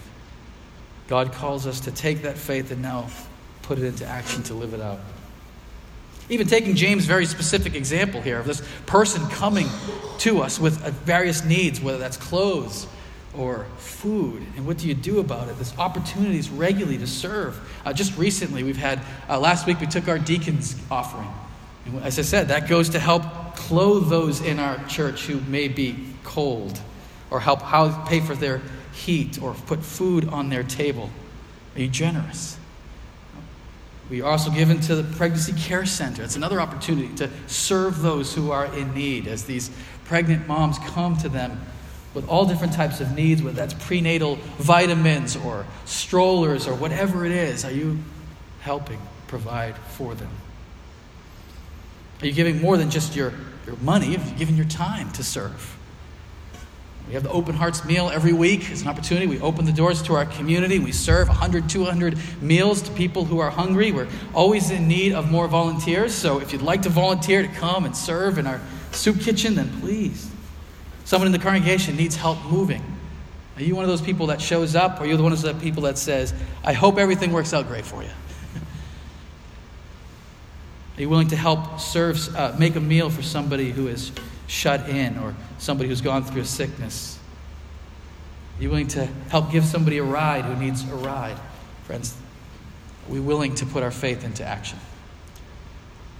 God 1.09 1.33
calls 1.33 1.65
us 1.65 1.79
to 1.81 1.91
take 1.91 2.21
that 2.21 2.37
faith 2.37 2.69
and 2.69 2.83
now 2.83 3.09
put 3.63 3.79
it 3.79 3.83
into 3.83 4.05
action 4.05 4.43
to 4.43 4.53
live 4.53 4.75
it 4.75 4.79
out. 4.79 4.99
Even 6.29 6.45
taking 6.45 6.75
James' 6.75 7.05
very 7.05 7.25
specific 7.25 7.73
example 7.73 8.21
here 8.21 8.37
of 8.37 8.45
this 8.45 8.61
person 8.85 9.27
coming 9.29 9.67
to 10.19 10.41
us 10.41 10.59
with 10.59 10.77
various 11.05 11.43
needs, 11.43 11.81
whether 11.81 11.97
that's 11.97 12.15
clothes 12.15 12.85
or 13.35 13.65
food. 13.77 14.45
And 14.55 14.67
what 14.67 14.77
do 14.77 14.87
you 14.87 14.93
do 14.93 15.19
about 15.19 15.49
it? 15.49 15.55
There's 15.55 15.75
opportunities 15.79 16.51
regularly 16.51 16.99
to 16.99 17.07
serve. 17.07 17.59
Uh, 17.83 17.91
just 17.91 18.15
recently, 18.15 18.61
we've 18.61 18.77
had, 18.77 19.01
uh, 19.27 19.39
last 19.39 19.65
week, 19.65 19.79
we 19.79 19.87
took 19.87 20.07
our 20.07 20.19
deacons' 20.19 20.75
offering. 20.91 21.29
And 21.85 22.03
as 22.03 22.19
I 22.19 22.21
said, 22.21 22.49
that 22.49 22.69
goes 22.69 22.89
to 22.89 22.99
help 22.99 23.23
clothe 23.55 24.09
those 24.09 24.41
in 24.41 24.59
our 24.59 24.77
church 24.85 25.25
who 25.25 25.41
may 25.49 25.69
be 25.69 25.95
cold, 26.23 26.79
or 27.31 27.39
help 27.39 27.63
how, 27.63 28.05
pay 28.05 28.19
for 28.19 28.35
their 28.35 28.61
heat, 28.99 29.41
or 29.41 29.53
put 29.53 29.83
food 29.83 30.27
on 30.29 30.49
their 30.49 30.63
table. 30.63 31.09
Are 31.75 31.81
you 31.81 31.87
generous? 31.87 32.57
We 34.09 34.21
are 34.21 34.31
also 34.31 34.49
given 34.49 34.79
to 34.81 34.95
the 34.95 35.03
Pregnancy 35.17 35.53
Care 35.53 35.85
Center. 35.85 36.23
It's 36.23 36.35
another 36.35 36.59
opportunity 36.59 37.13
to 37.15 37.29
serve 37.47 38.01
those 38.01 38.33
who 38.33 38.51
are 38.51 38.65
in 38.65 38.93
need 38.93 39.27
as 39.27 39.45
these 39.45 39.69
pregnant 40.05 40.47
moms 40.47 40.79
come 40.79 41.15
to 41.17 41.29
them 41.29 41.61
with 42.15 42.27
all 42.27 42.45
different 42.45 42.73
types 42.73 43.01
of 43.01 43.13
needs, 43.15 43.43
whether 43.43 43.55
that's 43.55 43.75
prenatal 43.85 44.37
vitamins 44.57 45.35
or 45.35 45.65
strollers 45.85 46.67
or 46.67 46.73
whatever 46.73 47.25
it 47.25 47.31
is. 47.31 47.63
Are 47.63 47.71
you 47.71 47.99
helping 48.61 48.99
provide 49.27 49.77
for 49.77 50.15
them? 50.15 50.31
Are 52.21 52.25
you 52.25 52.33
giving 52.33 52.59
more 52.59 52.77
than 52.77 52.89
just 52.89 53.15
your, 53.15 53.31
your 53.65 53.77
money? 53.77 54.07
Are 54.07 54.19
you 54.19 54.35
given 54.37 54.57
your 54.57 54.65
time 54.65 55.11
to 55.13 55.23
serve? 55.23 55.77
We 57.09 57.15
have 57.15 57.23
the 57.23 57.31
Open 57.31 57.55
Hearts 57.55 57.83
meal 57.85 58.11
every 58.13 58.33
week. 58.33 58.69
It's 58.69 58.83
an 58.83 58.87
opportunity. 58.87 59.25
We 59.25 59.41
open 59.41 59.65
the 59.65 59.71
doors 59.71 60.03
to 60.03 60.13
our 60.13 60.27
community. 60.27 60.77
We 60.77 60.91
serve 60.91 61.27
100, 61.27 61.67
200 61.67 62.15
meals 62.39 62.83
to 62.83 62.91
people 62.91 63.25
who 63.25 63.39
are 63.39 63.49
hungry. 63.49 63.91
We're 63.91 64.07
always 64.35 64.69
in 64.69 64.87
need 64.87 65.13
of 65.13 65.31
more 65.31 65.47
volunteers. 65.47 66.13
So 66.13 66.39
if 66.39 66.53
you'd 66.53 66.61
like 66.61 66.83
to 66.83 66.89
volunteer 66.89 67.41
to 67.41 67.47
come 67.47 67.85
and 67.85 67.97
serve 67.97 68.37
in 68.37 68.45
our 68.45 68.61
soup 68.91 69.21
kitchen, 69.21 69.55
then 69.55 69.71
please. 69.81 70.29
Someone 71.03 71.25
in 71.25 71.31
the 71.31 71.39
congregation 71.39 71.97
needs 71.97 72.15
help 72.15 72.45
moving. 72.45 72.83
Are 73.57 73.63
you 73.63 73.75
one 73.75 73.83
of 73.83 73.89
those 73.89 74.03
people 74.03 74.27
that 74.27 74.39
shows 74.39 74.75
up, 74.75 74.99
or 74.99 75.03
are 75.03 75.07
you 75.07 75.17
the 75.17 75.23
one 75.23 75.33
of 75.33 75.41
those 75.41 75.59
people 75.63 75.81
that 75.83 75.97
says, 75.97 76.31
I 76.63 76.73
hope 76.73 76.99
everything 76.99 77.31
works 77.31 77.55
out 77.55 77.67
great 77.67 77.85
for 77.85 78.03
you? 78.03 78.09
Are 80.95 81.01
you 81.01 81.09
willing 81.09 81.29
to 81.29 81.35
help 81.35 81.79
serve, 81.79 82.35
uh, 82.35 82.55
make 82.59 82.75
a 82.75 82.79
meal 82.79 83.09
for 83.09 83.23
somebody 83.23 83.71
who 83.71 83.87
is 83.87 84.11
shut 84.49 84.89
in 84.89 85.17
or 85.19 85.35
somebody 85.59 85.87
who's 85.87 86.01
gone 86.01 86.23
through 86.23 86.41
a 86.41 86.45
sickness? 86.45 87.17
Are 88.57 88.63
you 88.63 88.69
willing 88.69 88.87
to 88.89 89.05
help 89.29 89.51
give 89.51 89.63
somebody 89.63 89.99
a 89.99 90.03
ride 90.03 90.43
who 90.43 90.55
needs 90.55 90.83
a 90.89 90.95
ride? 90.95 91.37
Friends, 91.85 92.17
are 93.07 93.13
we 93.13 93.19
willing 93.19 93.55
to 93.55 93.65
put 93.65 93.83
our 93.83 93.91
faith 93.91 94.25
into 94.25 94.43
action? 94.43 94.79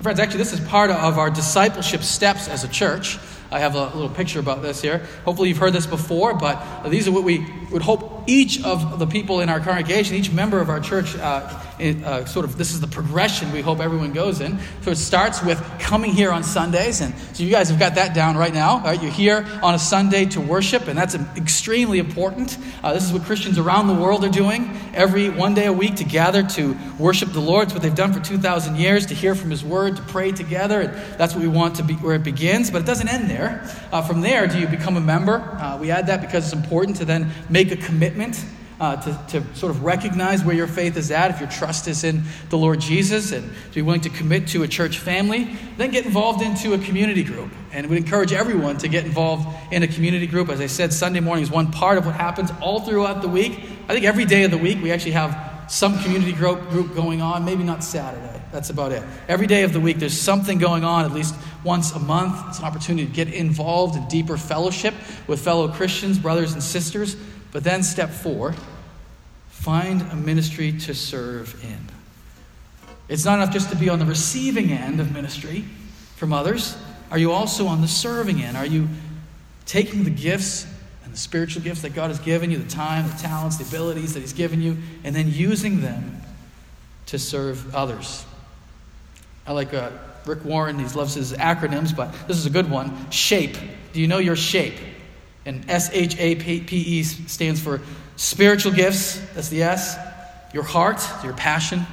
Friends, 0.02 0.20
actually, 0.22 0.38
this 0.38 0.54
is 0.54 0.62
part 0.62 0.92
of 0.92 1.18
our 1.18 1.30
discipleship 1.30 2.04
steps 2.04 2.48
as 2.48 2.64
a 2.64 2.70
church. 2.70 3.18
I 3.52 3.60
have 3.60 3.76
a 3.76 3.86
little 3.86 4.10
picture 4.10 4.40
about 4.40 4.62
this 4.62 4.82
here. 4.82 5.06
Hopefully, 5.26 5.50
you've 5.50 5.58
heard 5.58 5.74
this 5.74 5.88
before, 5.88 6.34
but 6.34 6.84
these 6.88 7.08
are 7.08 7.12
what 7.12 7.24
we 7.24 7.46
would 7.72 7.82
hope 7.82 8.24
each 8.28 8.64
of 8.64 9.00
the 9.00 9.08
people 9.08 9.42
in 9.42 9.50
our 9.50 9.60
congregation, 9.60 10.16
each 10.16 10.32
member 10.32 10.62
of 10.62 10.70
our 10.70 10.80
church, 10.80 11.18
uh, 11.18 11.50
uh, 11.80 12.26
sort 12.26 12.46
of 12.46 12.58
this 12.58 12.72
is 12.72 12.82
the 12.82 12.88
progression 12.88 13.52
we 13.52 13.62
hope 13.62 13.80
everyone 13.80 14.12
goes 14.12 14.42
in. 14.42 14.60
So 14.82 14.92
it 14.92 14.98
starts 14.98 15.42
with 15.44 15.60
coming 15.80 16.12
here 16.12 16.32
on 16.32 16.44
Sundays, 16.44 17.02
and 17.02 17.14
so 17.34 17.44
you 17.44 17.52
guys 17.52 17.70
have 17.70 17.80
got 17.80 17.96
that 17.96 18.14
down 18.14 18.38
right 18.38 18.54
now. 18.54 18.84
Right? 18.84 19.02
You're 19.02 19.12
here 19.12 19.46
on 19.64 19.76
a 19.76 19.80
Sunday 19.80 20.26
to 20.26 20.42
worship, 20.42 20.88
and 20.88 20.98
that's 20.98 21.16
extremely 21.38 22.00
important. 22.00 22.58
Uh, 22.84 22.94
this 22.94 23.04
is 23.04 23.14
what 23.14 23.24
Christians 23.24 23.58
around 23.58 23.88
the 23.88 23.94
world 23.94 24.24
are 24.26 24.30
doing 24.30 24.78
every 24.94 25.30
one 25.30 25.54
day 25.54 25.68
a 25.68 25.74
week 25.74 25.96
to 25.96 26.04
gather 26.04 26.44
to 26.44 26.78
worship 26.98 27.32
the 27.32 27.40
Lord. 27.40 27.66
It's 27.66 27.74
what 27.74 27.82
they've 27.82 27.96
done 27.96 28.14
for 28.14 28.20
2,000 28.20 28.76
years 28.76 29.06
to 29.08 29.14
hear 29.14 29.36
from 29.36 29.50
His 29.50 29.64
Word, 29.64 29.96
to 29.96 30.02
pray 30.04 30.32
together, 30.32 30.82
and 30.82 30.94
that's 31.18 31.34
what 31.34 31.42
we 31.42 31.48
want 31.48 31.76
to 31.76 31.84
be 31.84 31.94
where 31.96 32.16
it 32.16 32.24
begins. 32.24 32.70
But 32.72 32.82
it 32.82 32.86
doesn't 32.86 33.08
end 33.08 33.30
there. 33.30 33.68
Uh, 33.92 34.02
from 34.02 34.22
there, 34.22 34.48
do 34.48 34.60
you 34.60 34.68
become 34.68 34.98
a 34.98 35.02
member? 35.02 35.40
Uh, 35.60 35.78
we 35.78 35.92
add 35.92 36.08
that 36.08 36.22
because 36.22 36.46
it's 36.46 36.54
important 36.54 36.98
to 36.98 37.06
then 37.06 37.32
make 37.50 37.72
a 37.72 37.78
commitment 37.78 38.44
uh, 38.80 38.96
to, 38.96 39.40
to 39.40 39.56
sort 39.56 39.72
of 39.72 39.84
recognize 39.84 40.44
where 40.44 40.56
your 40.56 40.68
faith 40.68 40.96
is 40.96 41.12
at, 41.12 41.32
if 41.32 41.40
your 41.40 41.50
trust 41.50 41.88
is 41.88 42.04
in 42.04 42.24
the 42.50 42.58
Lord 42.58 42.80
Jesus, 42.80 43.32
and 43.32 43.50
to 43.50 43.76
be 43.76 43.82
willing 43.82 44.02
to 44.02 44.10
commit 44.10 44.48
to 44.50 44.64
a 44.64 44.68
church 44.68 45.00
family, 45.00 45.58
then 45.78 45.92
get 45.92 46.06
involved 46.06 46.42
into 46.42 46.74
a 46.74 46.78
community 46.78 47.24
group. 47.24 47.52
And 47.72 47.88
we 47.88 47.98
encourage 47.98 48.32
everyone 48.32 48.78
to 48.78 48.88
get 48.88 49.06
involved 49.06 49.48
in 49.72 49.84
a 49.84 49.88
community 49.88 50.28
group. 50.28 50.50
As 50.50 50.62
I 50.62 50.68
said, 50.68 50.94
Sunday 50.94 51.20
morning 51.20 51.44
is 51.44 51.52
one 51.52 51.72
part 51.72 51.98
of 51.98 52.06
what 52.06 52.16
happens 52.16 52.52
all 52.62 52.80
throughout 52.82 53.22
the 53.22 53.28
week. 53.28 53.60
I 53.88 53.94
think 53.94 54.06
every 54.06 54.26
day 54.26 54.44
of 54.44 54.52
the 54.52 54.58
week 54.58 54.82
we 54.82 54.92
actually 54.92 55.12
have 55.12 55.50
some 55.70 56.02
community 56.02 56.32
group, 56.32 56.70
group 56.70 56.96
going 56.96 57.22
on, 57.22 57.46
maybe 57.46 57.64
not 57.64 57.84
Saturday. 57.84 58.42
That's 58.52 58.72
about 58.72 58.92
it. 58.92 59.04
Every 59.28 59.46
day 59.46 59.62
of 59.64 59.74
the 59.74 59.80
week, 59.80 59.98
there's 59.98 60.20
something 60.20 60.58
going 60.58 60.84
on 60.84 61.06
at 61.06 61.12
least 61.12 61.36
once 61.64 61.92
a 61.92 62.00
month. 62.00 62.36
It's 62.50 62.60
an 62.60 62.66
opportunity 62.66 63.06
to 63.06 63.14
get 63.14 63.32
involved 63.32 63.96
in 63.96 64.08
deeper 64.08 64.38
fellowship 64.38 64.96
with 65.28 65.40
fellow 65.42 65.68
Christians, 65.68 66.18
brothers 66.18 66.54
and 66.54 66.64
sisters. 66.64 67.16
But 67.52 67.64
then, 67.64 67.84
step 67.84 68.10
four 68.10 68.56
find 69.50 70.02
a 70.04 70.16
ministry 70.16 70.72
to 70.72 70.96
serve 70.96 71.62
in. 71.64 71.80
It's 73.10 73.26
not 73.26 73.40
enough 73.40 73.52
just 73.52 73.70
to 73.72 73.76
be 73.76 73.90
on 73.90 74.00
the 74.00 74.06
receiving 74.06 74.72
end 74.72 75.02
of 75.02 75.12
ministry 75.12 75.66
from 76.16 76.32
others. 76.32 76.78
Are 77.12 77.18
you 77.18 77.32
also 77.32 77.68
on 77.68 77.82
the 77.82 77.88
serving 77.88 78.42
end? 78.42 78.56
Are 78.56 78.66
you 78.66 78.88
taking 79.66 80.04
the 80.04 80.12
gifts 80.12 80.66
and 81.04 81.14
the 81.14 81.18
spiritual 81.18 81.62
gifts 81.62 81.82
that 81.82 81.94
God 81.94 82.10
has 82.10 82.20
given 82.20 82.52
you, 82.52 82.58
the 82.58 82.70
time, 82.70 83.08
the 83.08 83.18
talents, 83.18 83.58
the 83.58 83.66
abilities 83.66 84.14
that 84.14 84.22
He's 84.22 84.34
given 84.34 84.62
you, 84.62 84.78
and 85.04 85.16
then 85.16 85.30
using 85.30 85.82
them 85.82 86.22
to 87.08 87.20
serve 87.20 87.76
others? 87.76 88.26
I 89.46 89.54
like 89.54 89.74
uh, 89.74 89.90
Rick 90.26 90.46
Warren, 90.46 90.78
he 90.78 90.86
loves 90.96 91.16
his 91.16 91.34
acronyms, 91.34 91.96
but 91.96 92.14
this 92.28 92.38
is 92.38 92.46
a 92.46 92.52
good 92.52 92.70
one. 92.70 93.10
SHAPE. 93.10 93.58
Do 93.94 94.00
you 94.00 94.08
know 94.08 94.20
your 94.20 94.36
shape? 94.36 94.76
And 95.46 95.70
S 95.70 95.90
H 95.92 96.18
A 96.20 96.36
P 96.36 96.64
E 96.70 97.04
stands 97.04 97.60
for 97.60 97.82
spiritual 98.16 98.72
gifts, 98.72 99.20
that's 99.34 99.50
the 99.50 99.64
S. 99.64 99.98
Your 100.54 100.64
heart, 100.64 101.02
your 101.24 101.34
passion. 101.34 101.86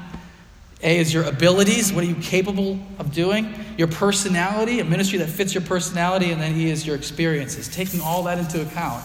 A 0.83 0.99
is 0.99 1.13
your 1.13 1.25
abilities, 1.25 1.93
what 1.93 2.05
are 2.05 2.07
you 2.07 2.17
capable 2.17 2.79
of 2.99 3.13
doing? 3.13 3.55
Your 3.79 3.89
personality, 3.89 4.81
a 4.81 4.85
ministry 4.85 5.19
that 5.21 5.29
fits 5.29 5.55
your 5.55 5.63
personality, 5.63 6.31
and 6.33 6.41
then 6.41 6.55
E 6.57 6.71
is 6.71 6.87
your 6.87 6.97
experiences. 6.97 7.69
Taking 7.69 8.01
all 8.03 8.25
that 8.25 8.39
into 8.39 8.61
account, 8.61 9.03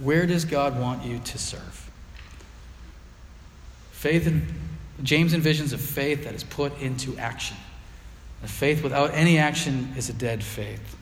where 0.00 0.26
does 0.26 0.44
God 0.46 0.80
want 0.80 1.04
you 1.04 1.18
to 1.18 1.38
serve? 1.38 1.90
Faith 3.92 4.26
and 4.26 4.46
James 5.02 5.34
envisions 5.34 5.74
a 5.74 5.78
faith 5.78 6.24
that 6.24 6.34
is 6.34 6.44
put 6.44 6.80
into 6.80 7.16
action. 7.18 7.56
A 8.42 8.48
faith 8.48 8.82
without 8.82 9.12
any 9.12 9.38
action 9.38 9.92
is 9.96 10.08
a 10.08 10.14
dead 10.14 10.42
faith. 10.42 10.95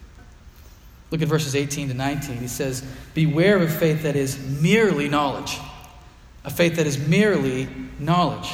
Look 1.14 1.23
at 1.23 1.28
verses 1.28 1.54
18 1.54 1.90
to 1.90 1.94
19. 1.94 2.38
He 2.38 2.49
says, 2.49 2.85
Beware 3.14 3.59
of 3.59 3.73
faith 3.73 4.02
that 4.02 4.16
is 4.16 4.37
merely 4.61 5.09
knowledge. 5.09 5.61
A 6.44 6.50
faith 6.50 6.75
that 6.75 6.88
is 6.88 6.99
merely 6.99 7.68
knowledge. 8.00 8.50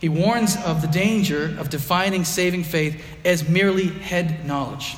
He 0.00 0.08
warns 0.08 0.56
of 0.64 0.82
the 0.82 0.86
danger 0.86 1.56
of 1.58 1.68
defining 1.68 2.24
saving 2.24 2.62
faith 2.62 3.02
as 3.24 3.48
merely 3.48 3.88
head 3.88 4.46
knowledge. 4.46 4.96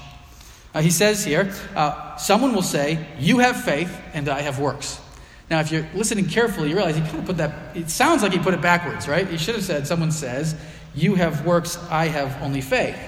Uh, 0.74 0.82
he 0.82 0.90
says 0.90 1.24
here, 1.24 1.50
uh, 1.74 2.16
someone 2.16 2.54
will 2.54 2.60
say, 2.60 3.06
You 3.18 3.38
have 3.38 3.64
faith, 3.64 3.98
and 4.12 4.28
I 4.28 4.42
have 4.42 4.58
works. 4.58 5.00
Now, 5.48 5.60
if 5.60 5.72
you're 5.72 5.88
listening 5.94 6.26
carefully, 6.26 6.68
you 6.68 6.76
realize 6.76 6.94
he 6.94 7.00
kind 7.00 7.20
of 7.20 7.24
put 7.24 7.38
that, 7.38 7.74
it 7.74 7.88
sounds 7.88 8.22
like 8.22 8.32
he 8.32 8.38
put 8.38 8.52
it 8.52 8.60
backwards, 8.60 9.08
right? 9.08 9.26
He 9.26 9.38
should 9.38 9.54
have 9.54 9.64
said, 9.64 9.86
Someone 9.86 10.12
says, 10.12 10.54
You 10.94 11.14
have 11.14 11.46
works, 11.46 11.78
I 11.88 12.08
have 12.08 12.42
only 12.42 12.60
faith. 12.60 12.98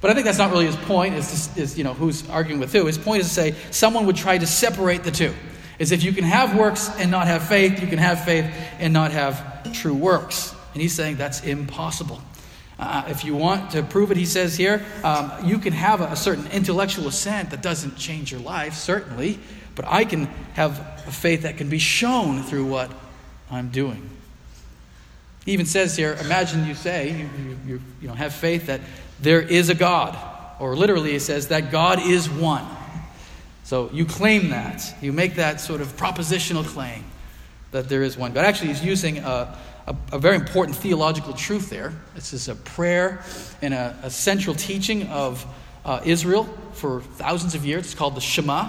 But 0.00 0.10
I 0.10 0.14
think 0.14 0.26
that's 0.26 0.38
not 0.38 0.50
really 0.50 0.66
his 0.66 0.76
point, 0.76 1.14
is, 1.14 1.56
is 1.56 1.76
you 1.76 1.84
know, 1.84 1.92
who's 1.92 2.28
arguing 2.30 2.60
with 2.60 2.72
who. 2.72 2.86
His 2.86 2.98
point 2.98 3.22
is 3.22 3.28
to 3.28 3.34
say 3.34 3.54
someone 3.70 4.06
would 4.06 4.16
try 4.16 4.38
to 4.38 4.46
separate 4.46 5.02
the 5.02 5.10
two. 5.10 5.34
Is 5.78 5.92
if 5.92 6.02
you 6.02 6.12
can 6.12 6.24
have 6.24 6.56
works 6.56 6.90
and 6.98 7.10
not 7.10 7.26
have 7.26 7.48
faith, 7.48 7.80
you 7.80 7.86
can 7.86 7.98
have 7.98 8.24
faith 8.24 8.46
and 8.78 8.92
not 8.92 9.12
have 9.12 9.72
true 9.72 9.94
works. 9.94 10.54
And 10.72 10.82
he's 10.82 10.92
saying 10.92 11.16
that's 11.16 11.42
impossible. 11.42 12.20
Uh, 12.78 13.04
if 13.08 13.24
you 13.24 13.34
want 13.34 13.72
to 13.72 13.82
prove 13.82 14.12
it, 14.12 14.16
he 14.16 14.24
says 14.24 14.56
here, 14.56 14.84
um, 15.02 15.32
you 15.44 15.58
can 15.58 15.72
have 15.72 16.00
a, 16.00 16.04
a, 16.04 16.16
certain 16.16 16.46
intellectual 16.52 17.08
assent 17.08 17.50
that 17.50 17.60
doesn't 17.60 17.96
change 17.96 18.30
your 18.30 18.40
life, 18.40 18.74
certainly, 18.74 19.36
but 19.74 19.84
I 19.88 20.04
can 20.04 20.26
have 20.54 20.78
a 21.06 21.10
faith 21.10 21.42
that 21.42 21.56
can 21.56 21.68
be 21.68 21.80
shown 21.80 22.44
through 22.44 22.66
what 22.66 22.92
I'm 23.50 23.70
doing. 23.70 24.08
He 25.44 25.52
even 25.52 25.66
says 25.66 25.96
here, 25.96 26.16
imagine 26.20 26.66
you 26.66 26.74
say, 26.74 27.10
you, 27.10 27.28
you, 27.38 27.58
you, 27.66 27.80
you 28.02 28.08
know, 28.08 28.14
have 28.14 28.32
faith 28.32 28.66
that 28.66 28.80
there 29.20 29.40
is 29.40 29.68
a 29.68 29.74
God. 29.74 30.16
Or 30.60 30.74
literally, 30.74 31.14
it 31.14 31.20
says 31.20 31.48
that 31.48 31.70
God 31.70 32.00
is 32.00 32.28
one. 32.28 32.66
So 33.64 33.90
you 33.92 34.04
claim 34.04 34.50
that. 34.50 34.82
You 35.00 35.12
make 35.12 35.36
that 35.36 35.60
sort 35.60 35.80
of 35.80 35.96
propositional 35.96 36.64
claim 36.64 37.04
that 37.70 37.88
there 37.88 38.02
is 38.02 38.16
one 38.16 38.32
God. 38.32 38.44
Actually, 38.44 38.68
he's 38.68 38.84
using 38.84 39.18
a, 39.18 39.56
a, 39.86 39.96
a 40.12 40.18
very 40.18 40.36
important 40.36 40.76
theological 40.76 41.32
truth 41.32 41.70
there. 41.70 41.92
This 42.14 42.32
is 42.32 42.48
a 42.48 42.54
prayer 42.54 43.22
and 43.62 43.74
a, 43.74 43.96
a 44.02 44.10
central 44.10 44.56
teaching 44.56 45.06
of 45.08 45.44
uh, 45.84 46.00
Israel 46.04 46.44
for 46.72 47.00
thousands 47.00 47.54
of 47.54 47.64
years. 47.64 47.84
It's 47.84 47.94
called 47.94 48.16
the 48.16 48.20
Shema. 48.20 48.68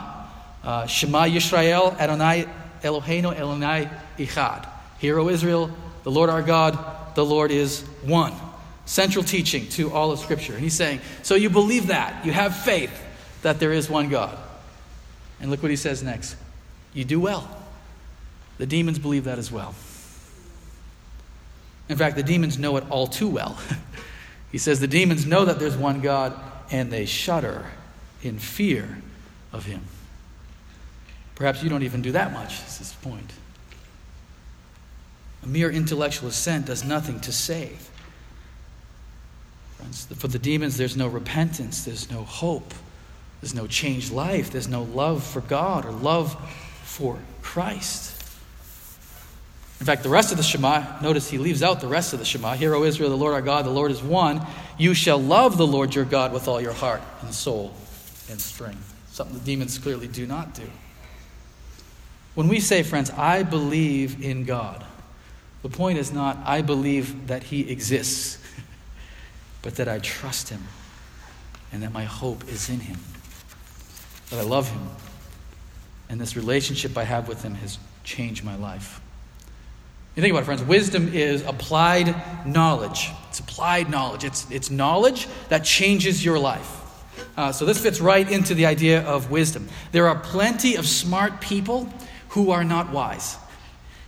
Uh, 0.63 0.85
Shema 0.85 1.23
Yisrael 1.23 1.97
Adonai 1.97 2.45
Eloheinu 2.83 3.33
Adonai 3.33 3.89
Echad. 4.17 4.67
Hear, 4.99 5.17
O 5.17 5.29
Israel, 5.29 5.71
the 6.03 6.11
Lord 6.11 6.29
our 6.29 6.41
God, 6.41 7.15
the 7.15 7.25
Lord 7.25 7.51
is 7.51 7.81
one 8.03 8.33
central 8.89 9.24
teaching 9.24 9.67
to 9.69 9.91
all 9.93 10.12
of 10.12 10.17
Scripture. 10.17 10.58
He's 10.58 10.74
saying, 10.74 11.00
So 11.22 11.36
you 11.36 11.51
believe 11.51 11.88
that. 11.88 12.25
You 12.25 12.31
have 12.31 12.55
faith 12.55 12.91
that 13.43 13.60
there 13.60 13.72
is 13.72 13.88
one 13.88 14.10
God. 14.10 14.36
And 15.39 15.51
look 15.51 15.62
what 15.62 15.69
he 15.69 15.77
says 15.77 16.01
next. 16.01 16.36
You 16.93 17.05
do 17.05 17.19
well. 17.19 17.48
The 18.58 18.65
demons 18.65 18.98
believe 18.98 19.25
that 19.25 19.38
as 19.38 19.51
well. 19.51 19.75
In 21.88 21.98
fact, 21.98 22.15
the 22.15 22.24
demons 22.24 22.58
know 22.58 22.77
it 22.77 22.84
all 22.89 23.05
too 23.05 23.29
well. 23.29 23.60
he 24.51 24.58
says 24.58 24.79
the 24.79 24.88
demons 24.88 25.25
know 25.25 25.46
that 25.46 25.60
there's 25.60 25.77
one 25.77 26.01
God 26.01 26.38
and 26.72 26.91
they 26.91 27.05
shudder 27.05 27.65
in 28.24 28.39
fear 28.39 29.01
of 29.53 29.65
him. 29.65 29.81
Perhaps 31.36 31.62
you 31.63 31.69
don't 31.69 31.84
even 31.84 32.01
do 32.01 32.12
that 32.13 32.34
much, 32.34 32.53
is 32.63 32.79
his 32.79 32.93
point. 32.93 33.34
A 35.43 35.48
mere 35.48 35.69
intellectual 35.69 36.29
assent 36.29 36.65
does 36.65 36.84
nothing 36.84 37.19
to 37.22 37.31
save. 37.31 37.88
Friends, 39.79 40.07
for 40.17 40.27
the 40.27 40.39
demons, 40.39 40.75
there's 40.75 40.98
no 40.98 41.07
repentance, 41.07 41.86
there's 41.86 42.12
no 42.12 42.24
hope, 42.24 42.74
there's 43.39 43.55
no 43.55 43.65
changed 43.65 44.12
life, 44.12 44.51
there's 44.51 44.67
no 44.67 44.83
love 44.83 45.24
for 45.24 45.39
God 45.39 45.86
or 45.86 45.91
love 45.91 46.36
for 46.83 47.17
Christ. 47.41 48.13
In 49.79 49.86
fact, 49.86 50.03
the 50.03 50.09
rest 50.09 50.31
of 50.31 50.38
the 50.38 50.43
Shema, 50.43 51.00
notice 51.01 51.29
he 51.29 51.38
leaves 51.38 51.63
out 51.63 51.79
the 51.79 51.88
rest 51.88 52.12
of 52.12 52.19
the 52.19 52.25
Shema. 52.25 52.55
Hear, 52.55 52.75
O 52.75 52.83
Israel, 52.83 53.09
the 53.09 53.15
Lord 53.15 53.33
our 53.33 53.41
God, 53.41 53.63
the 53.63 53.69
Lord 53.69 53.91
is 53.91 54.03
one. 54.03 54.45
You 54.77 54.93
shall 54.93 55.17
love 55.17 55.58
the 55.58 55.65
Lord 55.65 55.95
your 55.95 56.03
God 56.03 56.34
with 56.34 56.49
all 56.49 56.60
your 56.60 56.73
heart 56.73 57.01
and 57.21 57.34
soul 57.34 57.73
and 58.30 58.41
strength. 58.41 58.93
Something 59.12 59.39
the 59.39 59.45
demons 59.45 59.77
clearly 59.77 60.10
do 60.10 60.27
not 60.27 60.53
do. 60.53 60.69
When 62.36 62.49
we 62.49 62.60
say, 62.60 62.84
friends, 62.84 63.12
I 63.12 63.43
believe 63.43 64.21
in 64.21 64.43
God, 64.43 64.84
the 65.62 65.69
point 65.69 65.97
is 65.97 66.12
not, 66.12 66.38
I 66.45 66.62
believe 66.62 67.27
that 67.27 67.43
he 67.43 67.71
exists 67.71 68.38
but 69.62 69.76
that 69.76 69.88
I 69.88 70.00
trust 70.00 70.50
Him 70.50 70.63
and 71.72 71.84
that 71.84 71.91
my 71.91 72.06
hope 72.06 72.48
is 72.48 72.69
in 72.69 72.80
Him, 72.80 72.98
that 74.30 74.39
I 74.39 74.43
love 74.43 74.69
Him. 74.69 74.89
And 76.10 76.19
this 76.19 76.36
relationship 76.36 76.98
I 76.98 77.04
have 77.04 77.28
with 77.28 77.43
Him 77.43 77.56
has 77.56 77.78
changed 78.04 78.43
my 78.43 78.56
life. 78.56 79.02
You 80.15 80.22
think 80.22 80.32
about 80.32 80.41
it, 80.41 80.45
friends. 80.45 80.63
Wisdom 80.63 81.12
is 81.13 81.45
applied 81.45 82.15
knowledge. 82.45 83.12
It's 83.30 83.39
applied 83.39 83.89
knowledge. 83.89 84.24
It's, 84.24 84.50
it's 84.50 84.69
knowledge 84.69 85.28
that 85.50 85.63
changes 85.63 86.26
your 86.26 86.39
life. 86.39 86.76
Uh, 87.38 87.52
so 87.52 87.63
this 87.63 87.82
fits 87.82 88.02
right 88.02 88.30
into 88.30 88.54
the 88.54 88.65
idea 88.65 89.02
of 89.04 89.32
wisdom. 89.32 89.69
There 89.91 90.08
are 90.08 90.19
plenty 90.19 90.76
of 90.76 90.88
smart 90.88 91.39
people 91.39 91.88
who 92.30 92.52
are 92.52 92.63
not 92.63 92.91
wise. 92.91 93.38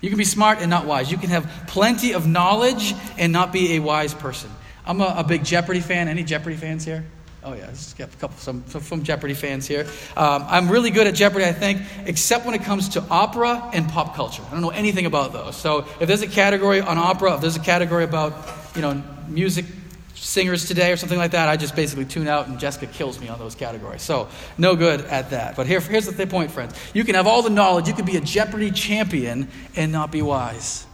You 0.02 0.10
can 0.10 0.18
be 0.18 0.26
smart 0.26 0.60
and 0.60 0.70
not 0.70 0.86
wise. 0.86 1.12
You 1.12 1.18
can 1.18 1.30
have 1.30 1.50
plenty 1.68 2.14
of 2.14 2.28
knowledge 2.28 2.94
and 3.18 3.32
not 3.32 3.54
be 3.54 3.76
a 3.76 3.80
wise 3.80 4.14
person. 4.14 4.50
I'm 4.86 5.02
a, 5.02 5.15
a, 5.17 5.24
big 5.24 5.44
Jeopardy 5.44 5.80
fan. 5.80 6.08
Any 6.08 6.24
Jeopardy 6.24 6.56
fans 6.56 6.84
here? 6.84 7.06
Oh 7.44 7.54
yeah, 7.54 7.67
just 7.67 7.98
got 7.98 8.13
a 8.13 8.17
couple 8.17 8.38
some 8.38 8.62
from 8.63 9.04
Jeopardy 9.04 9.34
fans 9.34 9.67
here. 9.67 9.88
Um, 10.15 10.46
I'm 10.48 10.70
really 10.70 10.91
good 10.91 11.08
at 11.08 11.15
Jeopardy, 11.15 11.46
I 11.46 11.54
think, 11.54 11.82
except 12.06 12.46
when 12.46 12.54
it 12.54 12.62
comes 12.63 12.89
to 12.89 13.04
opera 13.10 13.72
and 13.74 13.89
pop 13.89 14.15
culture. 14.15 14.44
I 14.48 14.52
don't 14.52 14.62
know 14.62 14.70
anything 14.70 15.08
about 15.08 15.34
those. 15.34 15.56
So 15.56 15.86
if 16.00 16.08
there's 16.08 16.22
a 16.22 16.28
category 16.28 16.82
on 16.82 17.00
opera, 17.00 17.36
if 17.36 17.41
there's 17.41 17.56
a 17.56 17.62
category 17.62 18.04
about 18.04 18.34
you 18.76 18.82
know 18.82 19.02
music 19.28 19.65
singers 20.13 20.67
today 20.67 20.91
or 20.91 20.98
something 20.98 21.17
like 21.17 21.32
that, 21.32 21.50
I 21.50 21.58
just 21.58 21.76
basically 21.76 22.06
tune 22.06 22.28
out 22.28 22.48
and 22.48 22.60
Jessica 22.60 22.86
kills 22.86 23.20
me 23.20 23.28
on 23.28 23.39
those 23.39 23.56
categories. 23.56 24.04
So 24.04 24.30
no 24.60 24.76
good 24.76 25.02
at 25.06 25.32
that. 25.32 25.56
But 25.56 25.65
here, 25.65 25.80
here's 25.80 26.06
the 26.06 26.28
point, 26.28 26.52
friends. 26.52 26.76
You 26.94 27.04
can 27.04 27.15
have 27.15 27.26
all 27.26 27.41
the 27.41 27.50
knowledge, 27.50 27.88
you 27.88 27.96
can 27.96 28.06
be 28.06 28.17
a 28.17 28.22
Jeopardy 28.22 28.70
champion 28.70 29.50
and 29.76 29.91
not 29.91 30.12
be 30.12 30.22
wise 30.22 30.86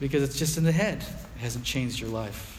because 0.00 0.22
it's 0.22 0.38
just 0.38 0.58
in 0.58 0.64
the 0.64 0.72
head. 0.72 0.98
It 0.98 1.40
hasn't 1.40 1.64
changed 1.64 1.98
your 1.98 2.10
life 2.10 2.53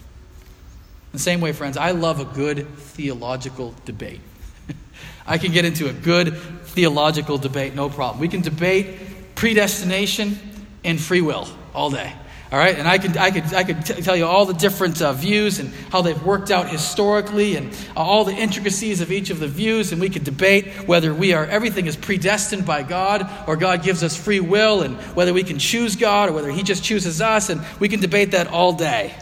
the 1.15 1.21
same 1.21 1.41
way, 1.41 1.51
friends, 1.51 1.77
I 1.77 1.91
love 1.91 2.19
a 2.19 2.25
good 2.25 2.67
theological 2.67 3.73
debate. 3.85 4.21
I 5.27 5.37
can 5.37 5.51
get 5.51 5.65
into 5.65 5.89
a 5.89 5.93
good 5.93 6.37
theological 6.37 7.37
debate, 7.37 7.75
no 7.75 7.89
problem. 7.89 8.19
We 8.19 8.27
can 8.27 8.41
debate 8.41 9.35
predestination 9.35 10.37
and 10.83 10.99
free 10.99 11.21
will 11.21 11.47
all 11.73 11.89
day. 11.89 12.13
All 12.51 12.59
right, 12.59 12.77
and 12.77 12.87
I 12.87 12.99
could, 12.99 13.17
I 13.17 13.31
could, 13.31 13.53
I 13.53 13.63
could 13.63 13.85
t- 13.85 14.01
tell 14.01 14.15
you 14.15 14.25
all 14.25 14.45
the 14.45 14.53
different 14.53 15.01
uh, 15.01 15.13
views 15.13 15.59
and 15.59 15.73
how 15.91 16.03
they've 16.03 16.23
worked 16.23 16.51
out 16.51 16.69
historically 16.69 17.55
and 17.55 17.73
uh, 17.97 18.01
all 18.01 18.23
the 18.23 18.35
intricacies 18.35 19.01
of 19.01 19.11
each 19.11 19.31
of 19.31 19.39
the 19.39 19.47
views, 19.47 19.91
and 19.91 19.99
we 19.99 20.09
could 20.09 20.23
debate 20.23 20.67
whether 20.87 21.13
we 21.13 21.33
are 21.33 21.45
everything 21.47 21.87
is 21.87 21.97
predestined 21.97 22.65
by 22.65 22.83
God 22.83 23.29
or 23.47 23.55
God 23.55 23.83
gives 23.83 24.03
us 24.03 24.15
free 24.15 24.39
will, 24.39 24.83
and 24.83 24.95
whether 25.15 25.33
we 25.33 25.43
can 25.43 25.57
choose 25.57 25.95
God 25.95 26.29
or 26.29 26.33
whether 26.33 26.51
He 26.51 26.61
just 26.61 26.83
chooses 26.83 27.19
us, 27.19 27.49
and 27.49 27.61
we 27.79 27.89
can 27.89 27.99
debate 27.99 28.31
that 28.31 28.47
all 28.47 28.73
day. 28.73 29.15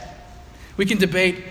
We 0.76 0.86
can 0.86 0.98
debate 0.98 1.44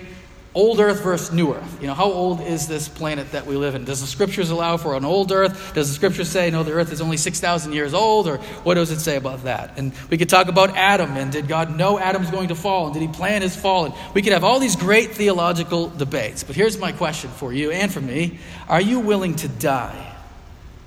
Old 0.54 0.80
Earth 0.80 1.00
versus 1.00 1.32
New 1.32 1.54
Earth. 1.54 1.80
You 1.80 1.86
know, 1.86 1.94
how 1.94 2.12
old 2.12 2.42
is 2.42 2.68
this 2.68 2.86
planet 2.86 3.32
that 3.32 3.46
we 3.46 3.56
live 3.56 3.74
in? 3.74 3.86
Does 3.86 4.02
the 4.02 4.06
scriptures 4.06 4.50
allow 4.50 4.76
for 4.76 4.94
an 4.94 5.04
old 5.04 5.32
Earth? 5.32 5.72
Does 5.74 5.88
the 5.88 5.94
scripture 5.94 6.26
say, 6.26 6.50
no, 6.50 6.62
the 6.62 6.72
Earth 6.72 6.92
is 6.92 7.00
only 7.00 7.16
6,000 7.16 7.72
years 7.72 7.94
old? 7.94 8.28
Or 8.28 8.36
what 8.36 8.74
does 8.74 8.90
it 8.90 9.00
say 9.00 9.16
about 9.16 9.44
that? 9.44 9.78
And 9.78 9.94
we 10.10 10.18
could 10.18 10.28
talk 10.28 10.48
about 10.48 10.76
Adam, 10.76 11.16
and 11.16 11.32
did 11.32 11.48
God 11.48 11.74
know 11.74 11.98
Adam's 11.98 12.30
going 12.30 12.48
to 12.48 12.54
fall? 12.54 12.86
And 12.86 12.94
did 12.94 13.00
he 13.00 13.08
plan 13.08 13.40
his 13.40 13.56
fall? 13.56 13.86
And 13.86 13.94
we 14.12 14.20
could 14.20 14.34
have 14.34 14.44
all 14.44 14.60
these 14.60 14.76
great 14.76 15.12
theological 15.12 15.88
debates. 15.88 16.44
But 16.44 16.54
here's 16.54 16.78
my 16.78 16.92
question 16.92 17.30
for 17.30 17.50
you 17.54 17.70
and 17.70 17.90
for 17.90 18.02
me 18.02 18.38
Are 18.68 18.80
you 18.80 19.00
willing 19.00 19.34
to 19.36 19.48
die 19.48 20.14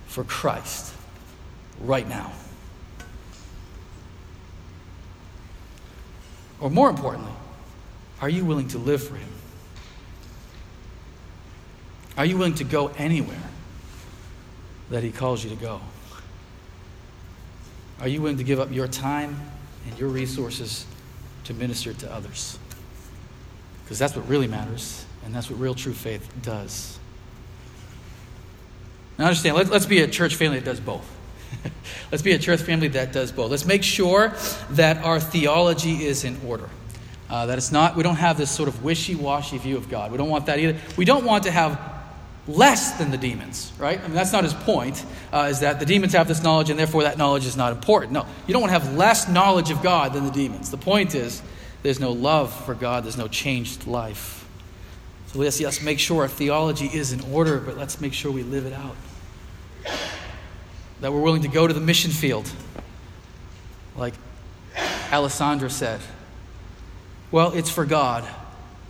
for 0.05 0.23
Christ 0.23 0.93
right 1.81 2.07
now? 2.07 2.31
Or 6.59 6.69
more 6.69 6.89
importantly, 6.89 7.33
are 8.21 8.29
you 8.29 8.45
willing 8.45 8.67
to 8.69 8.77
live 8.77 9.03
for 9.03 9.15
him? 9.15 9.27
Are 12.17 12.25
you 12.25 12.37
willing 12.37 12.55
to 12.55 12.63
go 12.63 12.87
anywhere 12.97 13.37
that 14.89 15.03
He 15.03 15.11
calls 15.11 15.43
you 15.43 15.49
to 15.49 15.55
go? 15.55 15.81
Are 17.99 18.07
you 18.07 18.21
willing 18.21 18.37
to 18.37 18.43
give 18.43 18.59
up 18.59 18.71
your 18.71 18.87
time 18.87 19.39
and 19.87 19.97
your 19.99 20.09
resources 20.09 20.85
to 21.45 21.53
minister 21.53 21.93
to 21.93 22.13
others? 22.13 22.57
Because 23.83 23.99
that's 23.99 24.15
what 24.15 24.27
really 24.27 24.47
matters, 24.47 25.05
and 25.23 25.33
that's 25.33 25.49
what 25.49 25.59
real 25.59 25.75
true 25.75 25.93
faith 25.93 26.31
does. 26.41 26.97
Now, 29.17 29.25
understand, 29.25 29.55
let, 29.55 29.71
us 29.71 29.85
be 29.85 30.01
a 30.01 30.07
church 30.07 30.35
family 30.35 30.59
that 30.59 30.65
does 30.65 30.79
both. 30.79 31.09
let's 32.11 32.21
be 32.21 32.33
a 32.33 32.39
church 32.39 32.61
family 32.61 32.89
that 32.89 33.13
does 33.13 33.31
both. 33.31 33.51
Let's 33.51 33.65
make 33.65 33.83
sure 33.83 34.33
that 34.71 34.97
our 35.05 35.19
theology 35.19 36.05
is 36.05 36.25
in 36.25 36.37
order. 36.45 36.69
Uh, 37.29 37.45
that 37.45 37.57
it's 37.57 37.71
not, 37.71 37.95
we 37.95 38.03
don't 38.03 38.17
have 38.17 38.37
this 38.37 38.51
sort 38.51 38.67
of 38.67 38.83
wishy 38.83 39.15
washy 39.15 39.57
view 39.57 39.77
of 39.77 39.89
God. 39.89 40.11
We 40.11 40.17
don't 40.17 40.29
want 40.29 40.47
that 40.47 40.59
either. 40.59 40.77
We 40.97 41.05
don't 41.05 41.23
want 41.23 41.45
to 41.45 41.51
have 41.51 41.94
less 42.47 42.97
than 42.97 43.11
the 43.11 43.17
demons, 43.17 43.71
right? 43.79 43.99
I 43.99 44.03
mean, 44.03 44.13
that's 44.13 44.31
not 44.31 44.43
his 44.43 44.53
point, 44.53 45.03
uh, 45.33 45.47
is 45.49 45.61
that 45.61 45.79
the 45.79 45.85
demons 45.85 46.13
have 46.13 46.27
this 46.27 46.43
knowledge 46.43 46.69
and 46.69 46.77
therefore 46.77 47.03
that 47.03 47.17
knowledge 47.17 47.45
is 47.45 47.57
not 47.57 47.71
important. 47.71 48.11
No, 48.11 48.25
you 48.45 48.53
don't 48.53 48.61
want 48.61 48.73
to 48.73 48.79
have 48.79 48.95
less 48.95 49.27
knowledge 49.27 49.71
of 49.71 49.81
God 49.81 50.13
than 50.13 50.25
the 50.25 50.31
demons. 50.31 50.69
The 50.69 50.77
point 50.77 51.15
is, 51.15 51.41
there's 51.81 51.99
no 51.99 52.11
love 52.11 52.53
for 52.65 52.75
God, 52.75 53.03
there's 53.03 53.17
no 53.17 53.27
changed 53.27 53.87
life. 53.87 54.47
So 55.27 55.39
let's, 55.39 55.59
let's 55.59 55.81
make 55.81 55.99
sure 55.99 56.21
our 56.21 56.27
theology 56.27 56.85
is 56.85 57.11
in 57.11 57.21
order, 57.33 57.59
but 57.59 57.77
let's 57.77 57.99
make 57.99 58.13
sure 58.13 58.31
we 58.31 58.43
live 58.43 58.65
it 58.65 58.73
out. 58.73 58.95
That 61.01 61.11
we're 61.11 61.21
willing 61.21 61.41
to 61.41 61.47
go 61.47 61.67
to 61.67 61.73
the 61.73 61.81
mission 61.81 62.11
field, 62.11 62.49
like 63.97 64.13
Alessandra 65.11 65.69
said. 65.69 65.99
Well, 67.31 67.51
it's 67.51 67.69
for 67.69 67.85
God, 67.85 68.27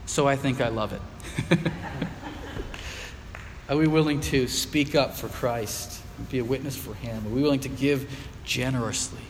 so 0.05 0.27
I 0.27 0.35
think 0.35 0.61
I 0.61 0.67
love 0.67 0.93
it. 0.93 1.59
Are 3.67 3.77
we 3.77 3.87
willing 3.87 4.21
to 4.21 4.47
speak 4.47 4.93
up 4.93 5.15
for 5.15 5.27
Christ, 5.27 6.03
be 6.29 6.37
a 6.37 6.43
witness 6.43 6.75
for 6.75 6.93
Him? 6.93 7.25
Are 7.25 7.29
we 7.29 7.41
willing 7.41 7.61
to 7.61 7.69
give 7.69 8.07
generously? 8.43 9.21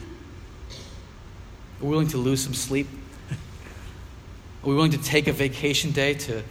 Are 1.80 1.86
we 1.86 1.89
willing 1.89 2.10
to 2.10 2.17
lose 2.17 2.43
some 2.43 2.54
sleep? 2.54 2.88
Are 3.32 4.69
we 4.69 4.76
willing 4.76 4.91
to 4.91 5.02
take 5.02 5.28
a 5.28 5.32
vacation 5.32 5.91
day 5.91 6.15
to 6.15 6.43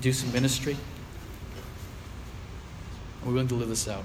do 0.00 0.12
some 0.12 0.32
ministry? 0.32 0.76
Are 3.22 3.28
we 3.28 3.34
willing 3.34 3.48
to 3.48 3.54
live 3.54 3.68
this 3.68 3.86
out? 3.86 4.02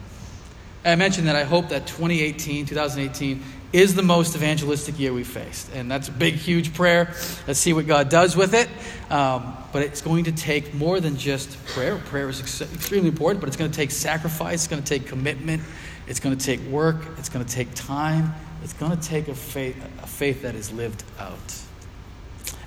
I 0.85 0.95
mentioned 0.95 1.27
that 1.27 1.35
I 1.35 1.43
hope 1.43 1.69
that 1.69 1.87
2018, 1.87 2.67
2018, 2.67 3.43
is 3.73 3.95
the 3.95 4.03
most 4.03 4.35
evangelistic 4.35 4.99
year 4.99 5.11
we've 5.11 5.27
faced. 5.27 5.71
And 5.73 5.89
that's 5.89 6.07
a 6.07 6.11
big, 6.11 6.35
huge 6.35 6.73
prayer. 6.73 7.13
Let's 7.47 7.59
see 7.59 7.73
what 7.73 7.87
God 7.87 8.07
does 8.09 8.37
with 8.37 8.53
it. 8.53 8.69
Um, 9.11 9.57
but 9.73 9.81
it's 9.81 10.01
going 10.01 10.25
to 10.25 10.31
take 10.31 10.73
more 10.75 10.99
than 10.99 11.17
just 11.17 11.63
prayer. 11.65 11.97
Prayer 11.97 12.29
is 12.29 12.39
ex- 12.39 12.61
extremely 12.61 13.09
important, 13.09 13.41
but 13.41 13.47
it's 13.47 13.57
going 13.57 13.71
to 13.71 13.75
take 13.75 13.89
sacrifice, 13.91 14.65
it's 14.65 14.67
going 14.67 14.83
to 14.83 14.87
take 14.87 15.07
commitment, 15.07 15.63
it's 16.07 16.19
going 16.19 16.37
to 16.37 16.45
take 16.45 16.61
work, 16.67 16.97
it's 17.17 17.29
going 17.29 17.43
to 17.43 17.51
take 17.51 17.73
time, 17.73 18.33
it's 18.63 18.73
going 18.73 18.95
to 18.95 19.01
take 19.01 19.27
a 19.27 19.35
faith, 19.35 19.75
a 20.01 20.07
faith 20.07 20.43
that 20.43 20.53
is 20.53 20.71
lived 20.71 21.03
out. 21.19 21.37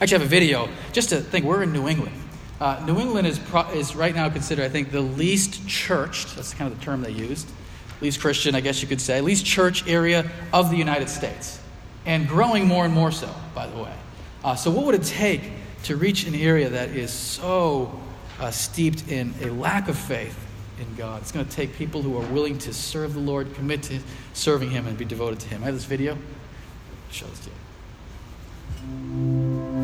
I 0.00 0.02
actually 0.02 0.18
have 0.18 0.26
a 0.26 0.30
video 0.30 0.68
just 0.92 1.10
to 1.10 1.20
think 1.20 1.44
we're 1.44 1.62
in 1.62 1.72
New 1.72 1.88
England. 1.88 2.16
Uh, 2.60 2.82
New 2.86 2.98
England 2.98 3.26
is, 3.26 3.38
pro- 3.38 3.70
is 3.70 3.94
right 3.94 4.14
now 4.14 4.28
considered, 4.28 4.64
I 4.64 4.68
think, 4.68 4.90
the 4.90 5.00
least 5.00 5.68
churched, 5.68 6.34
that's 6.34 6.54
kind 6.54 6.72
of 6.72 6.78
the 6.78 6.84
term 6.84 7.02
they 7.02 7.12
used, 7.12 7.48
least 8.00 8.20
Christian, 8.20 8.54
I 8.54 8.60
guess 8.60 8.82
you 8.82 8.88
could 8.88 9.00
say, 9.00 9.20
least 9.20 9.44
church 9.44 9.86
area 9.88 10.30
of 10.52 10.70
the 10.70 10.76
United 10.76 11.08
States. 11.08 11.60
And 12.04 12.28
growing 12.28 12.66
more 12.66 12.84
and 12.84 12.94
more 12.94 13.10
so, 13.10 13.32
by 13.54 13.66
the 13.66 13.76
way. 13.76 13.92
Uh, 14.44 14.54
so, 14.54 14.70
what 14.70 14.86
would 14.86 14.94
it 14.94 15.02
take 15.02 15.42
to 15.84 15.96
reach 15.96 16.26
an 16.26 16.34
area 16.34 16.68
that 16.68 16.90
is 16.90 17.10
so 17.10 17.98
uh, 18.38 18.50
steeped 18.50 19.08
in 19.08 19.34
a 19.42 19.50
lack 19.50 19.88
of 19.88 19.98
faith 19.98 20.38
in 20.78 20.94
God? 20.94 21.22
It's 21.22 21.32
going 21.32 21.46
to 21.46 21.50
take 21.50 21.74
people 21.74 22.02
who 22.02 22.16
are 22.16 22.26
willing 22.32 22.58
to 22.58 22.72
serve 22.72 23.14
the 23.14 23.20
Lord, 23.20 23.52
commit 23.54 23.82
to 23.84 23.98
serving 24.34 24.70
Him, 24.70 24.86
and 24.86 24.96
be 24.96 25.04
devoted 25.04 25.40
to 25.40 25.48
Him. 25.48 25.62
I 25.62 25.66
have 25.66 25.74
this 25.74 25.84
video. 25.84 26.12
I'll 26.12 27.12
show 27.12 27.26
this 27.26 27.40
to 27.40 27.50
you. 27.50 29.75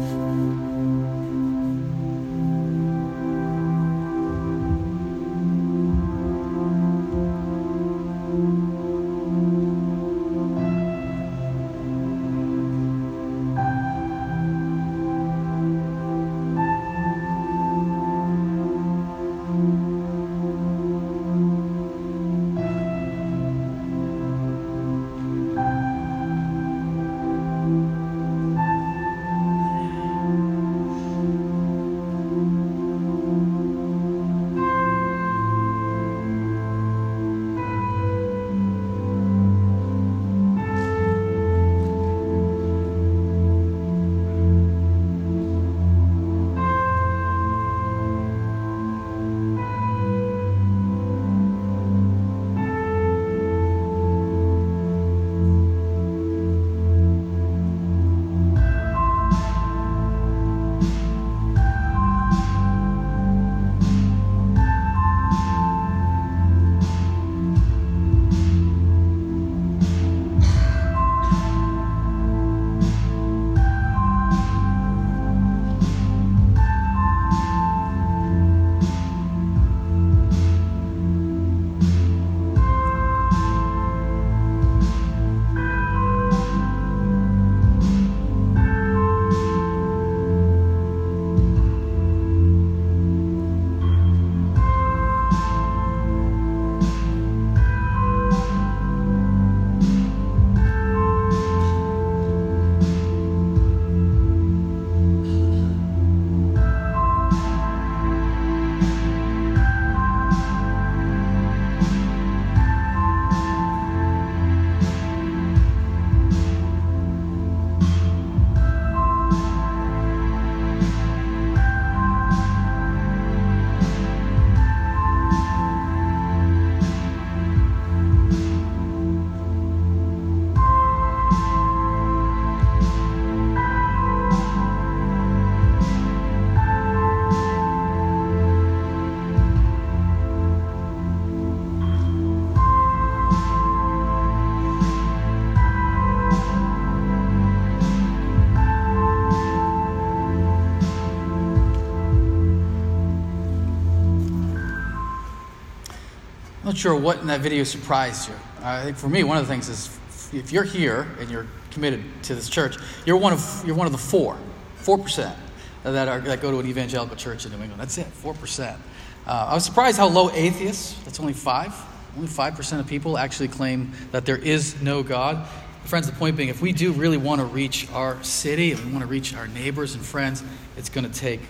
Not 156.65 156.77
sure 156.77 156.95
what 156.95 157.19
in 157.19 157.27
that 157.27 157.41
video 157.41 157.65
surprised 157.65 158.29
you. 158.29 158.35
I 158.63 158.85
think 158.85 158.97
for 158.97 159.09
me, 159.09 159.25
one 159.25 159.37
of 159.37 159.47
the 159.47 159.53
things 159.53 159.69
is 159.69 159.99
if 160.33 160.53
you're 160.53 160.65
here 160.65 161.09
and 161.19 161.31
you're 161.31 161.47
committed 161.71 162.03
to 162.25 162.35
this 162.35 162.49
church, 162.49 162.77
you're 163.05 163.17
one 163.17 163.33
of 163.33 163.63
you're 163.67 163.75
one 163.75 163.87
of 163.87 163.93
the 163.93 163.99
four, 163.99 164.39
four 164.77 164.99
percent 164.99 165.37
that 165.83 166.09
are 166.09 166.21
that 166.21 166.41
go 166.41 166.51
to 166.51 166.61
an 166.61 166.67
evangelical 166.67 167.17
church 167.17 167.45
in 167.45 167.53
New 167.53 167.59
England. 167.59 167.81
That's 167.81 167.99
it, 167.99 168.07
four 168.07 168.35
percent. 168.35 168.81
Uh, 169.27 169.49
I 169.51 169.55
was 169.55 169.65
surprised 169.65 169.99
how 169.99 170.09
low 170.09 170.31
atheists. 170.31 170.95
That's 171.05 171.21
only 171.21 171.33
five. 171.33 171.75
Only 172.17 172.29
five 172.29 172.55
percent 172.55 172.81
of 172.81 172.87
people 172.87 173.19
actually 173.19 173.49
claim 173.49 173.93
that 174.13 174.25
there 174.25 174.39
is 174.39 174.81
no 174.81 175.03
God. 175.03 175.47
Friends, 175.85 176.07
the 176.07 176.13
point 176.13 176.37
being, 176.37 176.49
if 176.49 176.63
we 176.63 176.73
do 176.73 176.93
really 176.93 177.17
want 177.17 177.41
to 177.41 177.45
reach 177.45 177.91
our 177.91 178.23
city, 178.23 178.71
if 178.71 178.85
we 178.85 178.93
want 178.93 179.03
to 179.03 179.09
reach 179.09 179.35
our 179.35 179.49
neighbors 179.49 179.95
and 179.97 180.05
friends, 180.05 180.45
it's 180.77 180.89
going 180.89 181.11
to 181.11 181.13
take 181.13 181.41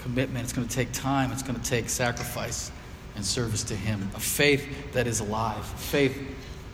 commitment. 0.00 0.42
It's 0.42 0.52
going 0.52 0.66
to 0.66 0.74
take 0.74 0.90
time. 0.90 1.30
It's 1.30 1.44
going 1.44 1.58
to 1.58 1.64
take 1.64 1.88
sacrifice 1.88 2.72
and 3.16 3.24
service 3.24 3.62
to 3.64 3.74
Him. 3.74 4.10
A 4.14 4.20
faith 4.20 4.92
that 4.92 5.06
is 5.06 5.20
alive, 5.20 5.64
faith 5.64 6.16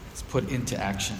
that's 0.08 0.22
put 0.22 0.48
into 0.50 0.76
action. 0.76 1.16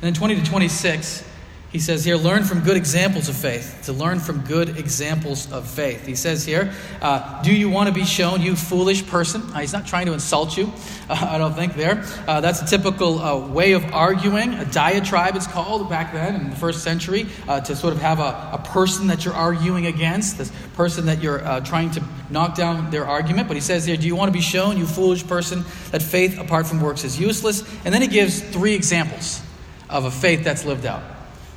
And 0.00 0.02
then 0.02 0.14
20 0.14 0.36
to 0.36 0.44
26 0.44 1.24
He 1.72 1.80
says 1.80 2.04
here, 2.04 2.16
learn 2.16 2.44
from 2.44 2.60
good 2.60 2.76
examples 2.76 3.28
of 3.28 3.36
faith. 3.36 3.82
To 3.86 3.92
learn 3.92 4.20
from 4.20 4.40
good 4.42 4.78
examples 4.78 5.50
of 5.52 5.68
faith. 5.68 6.06
He 6.06 6.14
says 6.14 6.44
here, 6.44 6.72
uh, 7.02 7.42
do 7.42 7.52
you 7.52 7.68
want 7.68 7.88
to 7.88 7.92
be 7.92 8.04
shown, 8.04 8.40
you 8.40 8.54
foolish 8.54 9.04
person? 9.04 9.42
Uh, 9.52 9.58
he's 9.58 9.72
not 9.72 9.84
trying 9.84 10.06
to 10.06 10.12
insult 10.12 10.56
you, 10.56 10.72
uh, 11.10 11.28
I 11.28 11.38
don't 11.38 11.54
think, 11.54 11.74
there. 11.74 12.04
Uh, 12.28 12.40
that's 12.40 12.62
a 12.62 12.66
typical 12.66 13.18
uh, 13.18 13.48
way 13.48 13.72
of 13.72 13.84
arguing. 13.92 14.54
A 14.54 14.64
diatribe, 14.64 15.34
it's 15.34 15.48
called 15.48 15.90
back 15.90 16.12
then 16.12 16.36
in 16.36 16.50
the 16.50 16.56
first 16.56 16.84
century, 16.84 17.26
uh, 17.48 17.60
to 17.62 17.74
sort 17.74 17.92
of 17.92 18.00
have 18.00 18.20
a, 18.20 18.50
a 18.52 18.62
person 18.64 19.08
that 19.08 19.24
you're 19.24 19.34
arguing 19.34 19.86
against, 19.86 20.38
this 20.38 20.52
person 20.74 21.06
that 21.06 21.20
you're 21.20 21.40
trying 21.62 21.90
to 21.90 22.02
knock 22.30 22.54
down 22.54 22.90
their 22.90 23.06
argument. 23.06 23.48
But 23.48 23.56
he 23.56 23.60
says 23.60 23.84
here, 23.84 23.96
do 23.96 24.06
you 24.06 24.14
want 24.14 24.28
to 24.28 24.32
be 24.32 24.40
shown, 24.40 24.78
you 24.78 24.86
foolish 24.86 25.26
person, 25.26 25.64
that 25.90 26.00
faith 26.00 26.38
apart 26.38 26.68
from 26.68 26.80
works 26.80 27.02
is 27.02 27.18
useless? 27.18 27.64
And 27.84 27.92
then 27.92 28.02
he 28.02 28.08
gives 28.08 28.40
three 28.40 28.74
examples 28.74 29.42
of 29.90 30.04
a 30.04 30.10
faith 30.12 30.44
that's 30.44 30.64
lived 30.64 30.86
out 30.86 31.15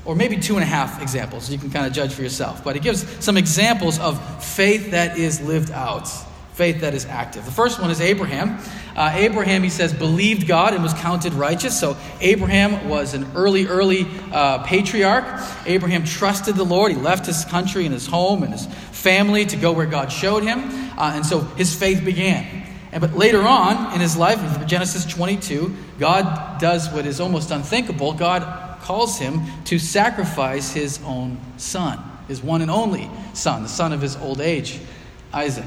or 0.09 0.15
maybe 0.15 0.37
two 0.37 0.55
and 0.55 0.63
a 0.63 0.65
half 0.65 1.03
examples. 1.03 1.51
You 1.51 1.59
can 1.59 1.69
kind 1.69 1.85
of 1.85 1.93
judge 1.93 2.15
for 2.15 2.23
yourself. 2.23 2.63
But 2.63 2.75
it 2.75 2.81
gives 2.81 3.07
some 3.23 3.37
examples 3.37 3.99
of 3.99 4.43
faith 4.43 4.89
that 4.89 5.19
is 5.19 5.39
lived 5.39 5.69
out, 5.69 6.07
faith 6.53 6.81
that 6.81 6.95
is 6.95 7.05
active. 7.05 7.45
The 7.45 7.51
first 7.51 7.79
one 7.79 7.91
is 7.91 8.01
Abraham. 8.01 8.57
Uh, 8.95 9.11
Abraham, 9.13 9.61
he 9.61 9.69
says, 9.69 9.93
believed 9.93 10.47
God 10.47 10.73
and 10.73 10.81
was 10.81 10.95
counted 10.95 11.33
righteous. 11.33 11.79
So 11.79 11.95
Abraham 12.21 12.89
was 12.89 13.13
an 13.13 13.27
early, 13.35 13.67
early 13.67 14.07
uh, 14.31 14.63
patriarch. 14.63 15.43
Abraham 15.67 16.05
trusted 16.05 16.55
the 16.55 16.65
Lord. 16.65 16.91
He 16.91 16.97
left 16.97 17.27
his 17.27 17.45
country 17.45 17.85
and 17.85 17.93
his 17.93 18.07
home 18.07 18.41
and 18.41 18.51
his 18.51 18.65
family 18.65 19.45
to 19.45 19.57
go 19.57 19.73
where 19.73 19.85
God 19.85 20.11
showed 20.11 20.41
him. 20.41 20.57
Uh, 20.97 21.11
and 21.13 21.23
so 21.23 21.41
his 21.41 21.75
faith 21.75 22.03
began. 22.03 22.65
And, 22.91 22.99
but 22.99 23.13
later 23.13 23.43
on 23.43 23.93
in 23.93 24.01
his 24.01 24.17
life, 24.17 24.39
in 24.59 24.67
Genesis 24.67 25.05
22, 25.05 25.71
God 25.99 26.59
does 26.59 26.89
what 26.89 27.05
is 27.05 27.19
almost 27.19 27.51
unthinkable. 27.51 28.13
God 28.13 28.68
calls 28.81 29.19
him 29.19 29.41
to 29.65 29.79
sacrifice 29.79 30.71
his 30.71 30.99
own 31.03 31.39
son, 31.57 31.99
his 32.27 32.41
one 32.41 32.61
and 32.61 32.71
only 32.71 33.09
son, 33.33 33.63
the 33.63 33.69
son 33.69 33.93
of 33.93 34.01
his 34.01 34.15
old 34.17 34.41
age, 34.41 34.79
Isaac. 35.33 35.65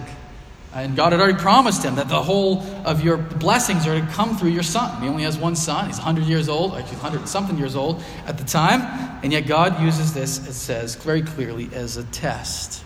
And 0.75 0.97
God 0.97 1.13
had 1.13 1.21
already 1.21 1.39
promised 1.39 1.85
him 1.85 1.97
that 1.97 2.09
the 2.09 2.23
whole 2.23 2.63
of 2.87 3.05
your 3.05 3.19
blessings 3.19 3.87
are 3.87 4.01
to 4.01 4.07
come 4.07 4.39
through 4.39 4.51
your 4.51 4.63
son. 4.63 5.03
He 5.03 5.09
only 5.09 5.25
has 5.25 5.37
one 5.37 5.55
son. 5.55 5.87
He's 5.87 5.99
100 5.99 6.25
years 6.25 6.49
old, 6.49 6.75
actually 6.75 6.97
100 6.97 7.29
something 7.29 7.59
years 7.59 7.77
old 7.77 8.03
at 8.27 8.39
the 8.39 8.45
time. 8.45 8.81
And 9.23 9.33
yet 9.33 9.47
God 9.47 9.83
uses 9.83 10.15
this, 10.15 10.47
it 10.49 10.55
says 10.55 10.95
very 10.95 11.21
clearly, 11.21 11.69
as 11.75 11.99
a 11.99 12.05
test. 12.05 12.85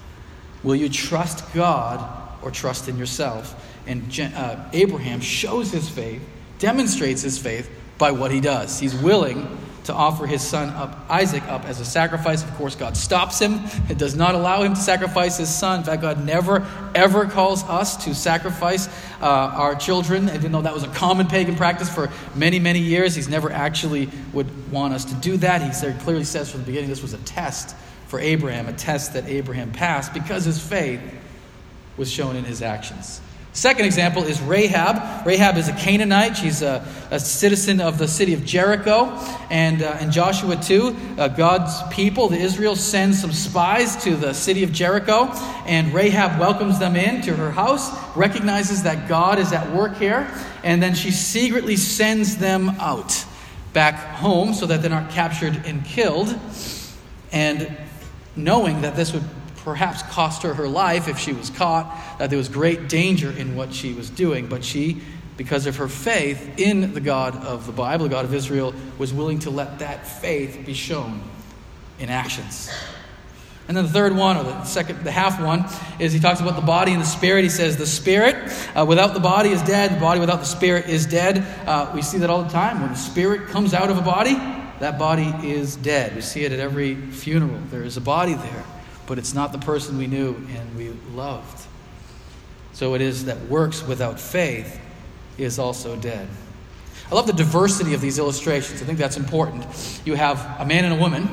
Will 0.64 0.74
you 0.74 0.88
trust 0.88 1.44
God 1.54 2.02
or 2.42 2.50
trust 2.50 2.88
in 2.88 2.98
yourself? 2.98 3.54
And 3.86 4.02
uh, 4.34 4.64
Abraham 4.72 5.20
shows 5.20 5.70
his 5.70 5.88
faith, 5.88 6.22
demonstrates 6.58 7.22
his 7.22 7.38
faith 7.38 7.70
by 7.98 8.10
what 8.10 8.32
he 8.32 8.40
does. 8.40 8.80
He's 8.80 8.96
willing 8.96 9.56
to 9.86 9.94
offer 9.94 10.26
his 10.26 10.42
son 10.42 10.70
up, 10.70 10.98
Isaac 11.08 11.42
up 11.44 11.64
as 11.64 11.80
a 11.80 11.84
sacrifice. 11.84 12.42
Of 12.42 12.52
course, 12.54 12.74
God 12.74 12.96
stops 12.96 13.38
him. 13.38 13.60
It 13.88 13.98
does 13.98 14.14
not 14.14 14.34
allow 14.34 14.62
him 14.62 14.74
to 14.74 14.80
sacrifice 14.80 15.38
his 15.38 15.48
son. 15.48 15.80
In 15.80 15.84
fact, 15.84 16.02
God 16.02 16.24
never, 16.24 16.66
ever 16.94 17.24
calls 17.26 17.64
us 17.64 18.04
to 18.04 18.14
sacrifice 18.14 18.88
uh, 19.20 19.26
our 19.26 19.74
children, 19.74 20.28
even 20.30 20.52
though 20.52 20.62
that 20.62 20.74
was 20.74 20.82
a 20.82 20.88
common 20.88 21.26
pagan 21.26 21.56
practice 21.56 21.92
for 21.92 22.10
many, 22.34 22.58
many 22.58 22.80
years. 22.80 23.14
He's 23.14 23.28
never 23.28 23.50
actually 23.50 24.08
would 24.32 24.70
want 24.70 24.94
us 24.94 25.04
to 25.06 25.14
do 25.14 25.36
that. 25.38 25.62
He 25.62 25.92
clearly 26.00 26.24
says 26.24 26.50
from 26.50 26.60
the 26.60 26.66
beginning 26.66 26.90
this 26.90 27.02
was 27.02 27.14
a 27.14 27.18
test 27.18 27.74
for 28.08 28.20
Abraham, 28.20 28.68
a 28.68 28.72
test 28.72 29.14
that 29.14 29.26
Abraham 29.26 29.72
passed 29.72 30.14
because 30.14 30.44
his 30.44 30.60
faith 30.60 31.00
was 31.96 32.10
shown 32.10 32.36
in 32.36 32.44
his 32.44 32.62
actions. 32.62 33.20
Second 33.56 33.86
example 33.86 34.22
is 34.22 34.38
Rahab. 34.42 35.26
Rahab 35.26 35.56
is 35.56 35.66
a 35.66 35.72
Canaanite. 35.72 36.36
She's 36.36 36.60
a, 36.60 36.86
a 37.10 37.18
citizen 37.18 37.80
of 37.80 37.96
the 37.96 38.06
city 38.06 38.34
of 38.34 38.44
Jericho. 38.44 39.06
And 39.48 39.82
uh, 39.82 39.96
in 39.98 40.12
Joshua 40.12 40.56
2, 40.56 40.96
uh, 41.16 41.28
God's 41.28 41.82
people, 41.90 42.28
the 42.28 42.36
Israel, 42.36 42.76
sends 42.76 43.18
some 43.18 43.32
spies 43.32 43.96
to 44.04 44.14
the 44.14 44.34
city 44.34 44.62
of 44.62 44.72
Jericho. 44.72 45.28
And 45.64 45.94
Rahab 45.94 46.38
welcomes 46.38 46.78
them 46.78 46.96
in 46.96 47.22
to 47.22 47.34
her 47.34 47.50
house, 47.50 47.90
recognizes 48.14 48.82
that 48.82 49.08
God 49.08 49.38
is 49.38 49.54
at 49.54 49.72
work 49.72 49.96
here. 49.96 50.30
And 50.62 50.82
then 50.82 50.94
she 50.94 51.10
secretly 51.10 51.76
sends 51.76 52.36
them 52.36 52.68
out 52.78 53.24
back 53.72 53.94
home 54.16 54.52
so 54.52 54.66
that 54.66 54.82
they're 54.82 54.90
not 54.90 55.08
captured 55.08 55.62
and 55.64 55.82
killed. 55.82 56.38
And 57.32 57.74
knowing 58.36 58.82
that 58.82 58.96
this 58.96 59.14
would 59.14 59.24
perhaps 59.66 60.00
cost 60.04 60.44
her 60.44 60.54
her 60.54 60.68
life 60.68 61.08
if 61.08 61.18
she 61.18 61.32
was 61.32 61.50
caught, 61.50 61.92
that 62.20 62.30
there 62.30 62.36
was 62.36 62.48
great 62.48 62.88
danger 62.88 63.32
in 63.32 63.56
what 63.56 63.74
she 63.74 63.92
was 63.92 64.08
doing. 64.08 64.46
But 64.46 64.64
she, 64.64 65.02
because 65.36 65.66
of 65.66 65.78
her 65.78 65.88
faith 65.88 66.60
in 66.60 66.94
the 66.94 67.00
God 67.00 67.34
of 67.44 67.66
the 67.66 67.72
Bible, 67.72 68.04
the 68.04 68.10
God 68.10 68.24
of 68.24 68.32
Israel, 68.32 68.72
was 68.96 69.12
willing 69.12 69.40
to 69.40 69.50
let 69.50 69.80
that 69.80 70.06
faith 70.06 70.62
be 70.64 70.72
shown 70.72 71.20
in 71.98 72.10
actions. 72.10 72.70
And 73.66 73.76
then 73.76 73.86
the 73.86 73.90
third 73.90 74.14
one, 74.14 74.36
or 74.36 74.44
the 74.44 74.62
second, 74.62 75.02
the 75.02 75.10
half 75.10 75.40
one, 75.40 75.64
is 75.98 76.12
he 76.12 76.20
talks 76.20 76.38
about 76.38 76.54
the 76.54 76.62
body 76.62 76.92
and 76.92 77.02
the 77.02 77.06
spirit. 77.06 77.42
He 77.42 77.50
says 77.50 77.76
the 77.76 77.88
spirit 77.88 78.36
uh, 78.76 78.86
without 78.86 79.14
the 79.14 79.20
body 79.20 79.48
is 79.48 79.62
dead. 79.62 79.96
The 79.96 80.00
body 80.00 80.20
without 80.20 80.38
the 80.38 80.46
spirit 80.46 80.88
is 80.88 81.06
dead. 81.06 81.38
Uh, 81.66 81.90
we 81.92 82.02
see 82.02 82.18
that 82.18 82.30
all 82.30 82.44
the 82.44 82.50
time. 82.50 82.82
When 82.82 82.90
the 82.90 82.96
spirit 82.96 83.48
comes 83.48 83.74
out 83.74 83.90
of 83.90 83.98
a 83.98 84.02
body, 84.02 84.34
that 84.78 84.96
body 84.96 85.34
is 85.42 85.74
dead. 85.74 86.14
We 86.14 86.20
see 86.20 86.44
it 86.44 86.52
at 86.52 86.60
every 86.60 86.94
funeral. 86.94 87.58
There 87.72 87.82
is 87.82 87.96
a 87.96 88.00
body 88.00 88.34
there 88.34 88.64
but 89.06 89.18
it's 89.18 89.34
not 89.34 89.52
the 89.52 89.58
person 89.58 89.98
we 89.98 90.06
knew 90.06 90.34
and 90.54 90.76
we 90.76 90.90
loved. 91.14 91.66
So 92.72 92.94
it 92.94 93.00
is 93.00 93.24
that 93.26 93.40
works 93.46 93.86
without 93.86 94.20
faith 94.20 94.80
is 95.38 95.58
also 95.58 95.96
dead. 95.96 96.28
I 97.10 97.14
love 97.14 97.26
the 97.26 97.32
diversity 97.32 97.94
of 97.94 98.00
these 98.00 98.18
illustrations. 98.18 98.82
I 98.82 98.84
think 98.84 98.98
that's 98.98 99.16
important. 99.16 99.64
You 100.04 100.14
have 100.14 100.44
a 100.60 100.66
man 100.66 100.84
and 100.84 100.94
a 100.94 100.98
woman. 100.98 101.28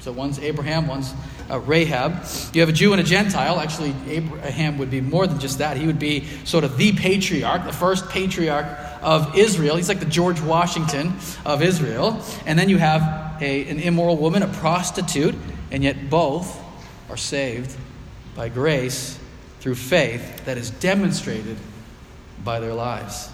So 0.00 0.12
one's 0.12 0.38
Abraham, 0.38 0.86
one's 0.86 1.14
uh, 1.50 1.60
Rahab. 1.60 2.24
You 2.52 2.60
have 2.60 2.68
a 2.68 2.72
Jew 2.72 2.92
and 2.92 3.00
a 3.00 3.04
Gentile. 3.04 3.60
Actually, 3.60 3.94
Abraham 4.08 4.78
would 4.78 4.90
be 4.90 5.00
more 5.00 5.26
than 5.26 5.38
just 5.38 5.58
that. 5.58 5.76
He 5.76 5.86
would 5.86 5.98
be 5.98 6.26
sort 6.44 6.64
of 6.64 6.76
the 6.76 6.92
patriarch, 6.92 7.64
the 7.64 7.72
first 7.72 8.08
patriarch 8.08 8.66
of 9.00 9.36
Israel. 9.36 9.76
He's 9.76 9.88
like 9.88 10.00
the 10.00 10.06
George 10.06 10.40
Washington 10.40 11.14
of 11.44 11.62
Israel. 11.62 12.20
And 12.44 12.58
then 12.58 12.68
you 12.68 12.78
have 12.78 13.40
a, 13.40 13.68
an 13.68 13.78
immoral 13.78 14.16
woman, 14.16 14.42
a 14.42 14.48
prostitute, 14.48 15.34
and 15.70 15.84
yet 15.84 16.10
both 16.10 16.65
are 17.08 17.16
saved 17.16 17.76
by 18.34 18.48
grace 18.48 19.18
through 19.60 19.74
faith 19.74 20.44
that 20.44 20.58
is 20.58 20.70
demonstrated 20.70 21.56
by 22.44 22.60
their 22.60 22.74
lives. 22.74 23.30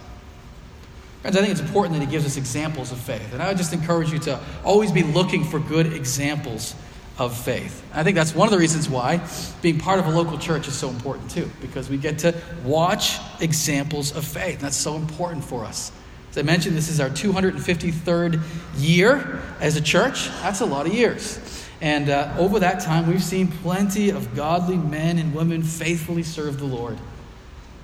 Friends, 1.22 1.36
I 1.36 1.40
think 1.40 1.52
it's 1.52 1.60
important 1.60 1.98
that 1.98 2.04
he 2.04 2.10
gives 2.10 2.26
us 2.26 2.36
examples 2.36 2.90
of 2.90 2.98
faith. 2.98 3.32
And 3.32 3.42
I 3.42 3.48
would 3.48 3.56
just 3.56 3.72
encourage 3.72 4.12
you 4.12 4.18
to 4.20 4.40
always 4.64 4.90
be 4.90 5.02
looking 5.02 5.44
for 5.44 5.60
good 5.60 5.92
examples 5.92 6.74
of 7.18 7.36
faith. 7.36 7.84
I 7.92 8.02
think 8.02 8.16
that's 8.16 8.34
one 8.34 8.48
of 8.48 8.52
the 8.52 8.58
reasons 8.58 8.88
why 8.88 9.20
being 9.60 9.78
part 9.78 10.00
of 10.00 10.06
a 10.06 10.10
local 10.10 10.38
church 10.38 10.66
is 10.66 10.74
so 10.74 10.88
important 10.88 11.30
too, 11.30 11.48
because 11.60 11.88
we 11.88 11.96
get 11.96 12.18
to 12.20 12.34
watch 12.64 13.18
examples 13.40 14.16
of 14.16 14.24
faith. 14.24 14.54
And 14.54 14.62
that's 14.62 14.76
so 14.76 14.96
important 14.96 15.44
for 15.44 15.64
us. 15.64 15.92
As 16.30 16.38
I 16.38 16.42
mentioned, 16.42 16.74
this 16.74 16.88
is 16.88 16.98
our 16.98 17.10
253rd 17.10 18.40
year 18.78 19.42
as 19.60 19.76
a 19.76 19.80
church. 19.82 20.28
That's 20.40 20.60
a 20.60 20.66
lot 20.66 20.86
of 20.86 20.94
years. 20.94 21.61
And 21.82 22.10
uh, 22.10 22.32
over 22.38 22.60
that 22.60 22.80
time, 22.80 23.08
we've 23.08 23.22
seen 23.22 23.48
plenty 23.48 24.10
of 24.10 24.36
godly 24.36 24.76
men 24.76 25.18
and 25.18 25.34
women 25.34 25.64
faithfully 25.64 26.22
serve 26.22 26.60
the 26.60 26.64
Lord, 26.64 26.96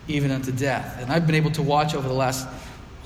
even 0.07 0.31
unto 0.31 0.53
death. 0.53 1.03
And 1.03 1.13
I've 1.13 1.27
been 1.27 1.35
able 1.35 1.51
to 1.51 1.63
watch 1.63 1.97
over 1.97 2.07
the 2.07 2.15
last 2.15 2.49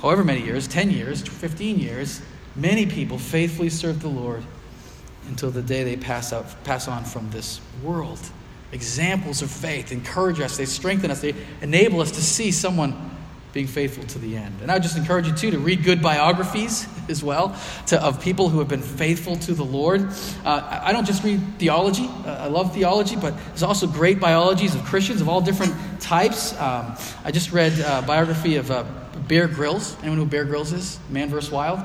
however 0.03 0.23
many 0.23 0.43
years 0.43 0.69
10 0.69 0.91
years, 0.91 1.23
15 1.23 1.79
years 1.79 2.21
many 2.55 2.85
people 2.85 3.17
faithfully 3.17 3.71
serve 3.71 4.03
the 4.03 4.09
Lord 4.09 4.45
until 5.29 5.51
the 5.51 5.63
day 5.63 5.83
they 5.83 5.97
pass, 5.97 6.31
out, 6.33 6.63
pass 6.65 6.89
on 6.89 7.05
from 7.05 7.31
this 7.31 7.61
world. 7.83 8.21
Examples 8.73 9.41
of 9.41 9.51
faith 9.51 9.93
encourage 9.93 10.41
us, 10.41 10.59
they 10.59 10.67
strengthen 10.67 11.11
us, 11.11 11.23
they 11.23 11.35
enable 11.63 12.03
us 12.03 12.11
to 12.11 12.21
see 12.21 12.53
someone 12.53 13.12
being 13.53 13.67
faithful 13.67 14.05
to 14.05 14.19
the 14.19 14.37
end. 14.37 14.55
And 14.63 14.71
I 14.71 14.75
would 14.75 14.83
just 14.83 14.97
encourage 14.97 15.27
you, 15.27 15.35
too, 15.35 15.51
to 15.51 15.59
read 15.59 15.85
good 15.85 16.01
biographies 16.01 16.87
as 17.09 17.23
well 17.23 17.57
to, 17.87 18.03
of 18.03 18.21
people 18.21 18.49
who 18.49 18.59
have 18.59 18.69
been 18.69 18.83
faithful 18.83 19.37
to 19.37 19.55
the 19.55 19.65
Lord. 19.65 20.09
Uh, 20.45 20.81
I 20.85 20.93
don't 20.93 21.07
just 21.07 21.23
read 21.23 21.41
theology, 21.59 22.07
uh, 22.27 22.31
I 22.41 22.47
love 22.47 22.73
theology, 22.75 23.17
but 23.17 23.37
there's 23.49 23.63
also 23.63 23.87
great 23.87 24.21
biologies 24.21 24.75
of 24.75 24.83
Christians 24.85 25.21
of 25.21 25.29
all 25.29 25.41
different 25.41 25.75
types. 26.01 26.59
Um, 26.59 26.97
I 27.25 27.31
just 27.31 27.53
read 27.53 27.79
a 27.81 28.03
biography 28.03 28.57
of 28.57 28.71
uh, 28.71 28.85
Bear 29.29 29.49
Grylls. 29.49 29.97
Anyone 30.01 30.19
who 30.19 30.27
Bear 30.27 30.45
Grylls 30.45 30.73
is? 30.73 30.99
Man 31.11 31.29
vs. 31.29 31.51
Wild. 31.51 31.81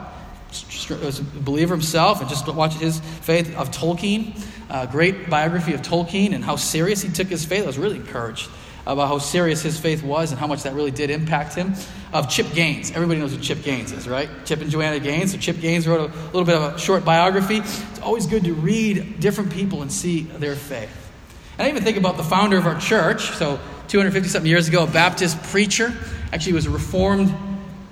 Was 0.89 1.19
a 1.19 1.23
believer 1.23 1.75
himself, 1.75 2.21
and 2.21 2.29
just 2.29 2.47
watch 2.47 2.73
his 2.75 3.01
faith 3.01 3.53
of 3.57 3.69
Tolkien. 3.69 4.41
Uh, 4.69 4.85
great 4.85 5.29
biography 5.29 5.73
of 5.73 5.81
Tolkien 5.81 6.33
and 6.33 6.43
how 6.43 6.55
serious 6.55 7.01
he 7.01 7.09
took 7.09 7.27
his 7.27 7.43
faith. 7.43 7.63
I 7.63 7.67
was 7.67 7.77
really 7.77 7.97
encouraged 7.97 8.49
about 8.93 9.07
how 9.07 9.17
serious 9.17 9.61
his 9.61 9.79
faith 9.79 10.03
was 10.03 10.31
and 10.31 10.39
how 10.39 10.47
much 10.47 10.63
that 10.63 10.73
really 10.73 10.91
did 10.91 11.09
impact 11.09 11.53
him. 11.53 11.73
Of 12.13 12.29
Chip 12.29 12.53
Gaines. 12.53 12.91
Everybody 12.91 13.19
knows 13.19 13.35
who 13.35 13.41
Chip 13.41 13.63
Gaines 13.63 13.91
is, 13.91 14.07
right? 14.07 14.29
Chip 14.45 14.61
and 14.61 14.71
Joanna 14.71 14.99
Gaines. 14.99 15.33
So 15.33 15.37
Chip 15.37 15.59
Gaines 15.59 15.85
wrote 15.85 16.09
a 16.09 16.13
little 16.27 16.45
bit 16.45 16.55
of 16.55 16.75
a 16.75 16.79
short 16.79 17.03
biography. 17.03 17.57
It's 17.57 17.99
always 17.99 18.25
good 18.25 18.45
to 18.45 18.53
read 18.53 19.19
different 19.19 19.51
people 19.51 19.81
and 19.81 19.91
see 19.91 20.21
their 20.21 20.55
faith. 20.55 21.11
And 21.57 21.67
I 21.67 21.69
even 21.69 21.83
think 21.83 21.97
about 21.97 22.15
the 22.15 22.23
founder 22.23 22.57
of 22.57 22.65
our 22.65 22.79
church. 22.79 23.31
So 23.31 23.59
250 23.89 24.29
something 24.29 24.49
years 24.49 24.69
ago, 24.69 24.83
a 24.83 24.87
Baptist 24.87 25.41
preacher. 25.43 25.93
Actually, 26.31 26.51
he 26.51 26.53
was 26.53 26.65
a 26.65 26.69
Reformed 26.69 27.33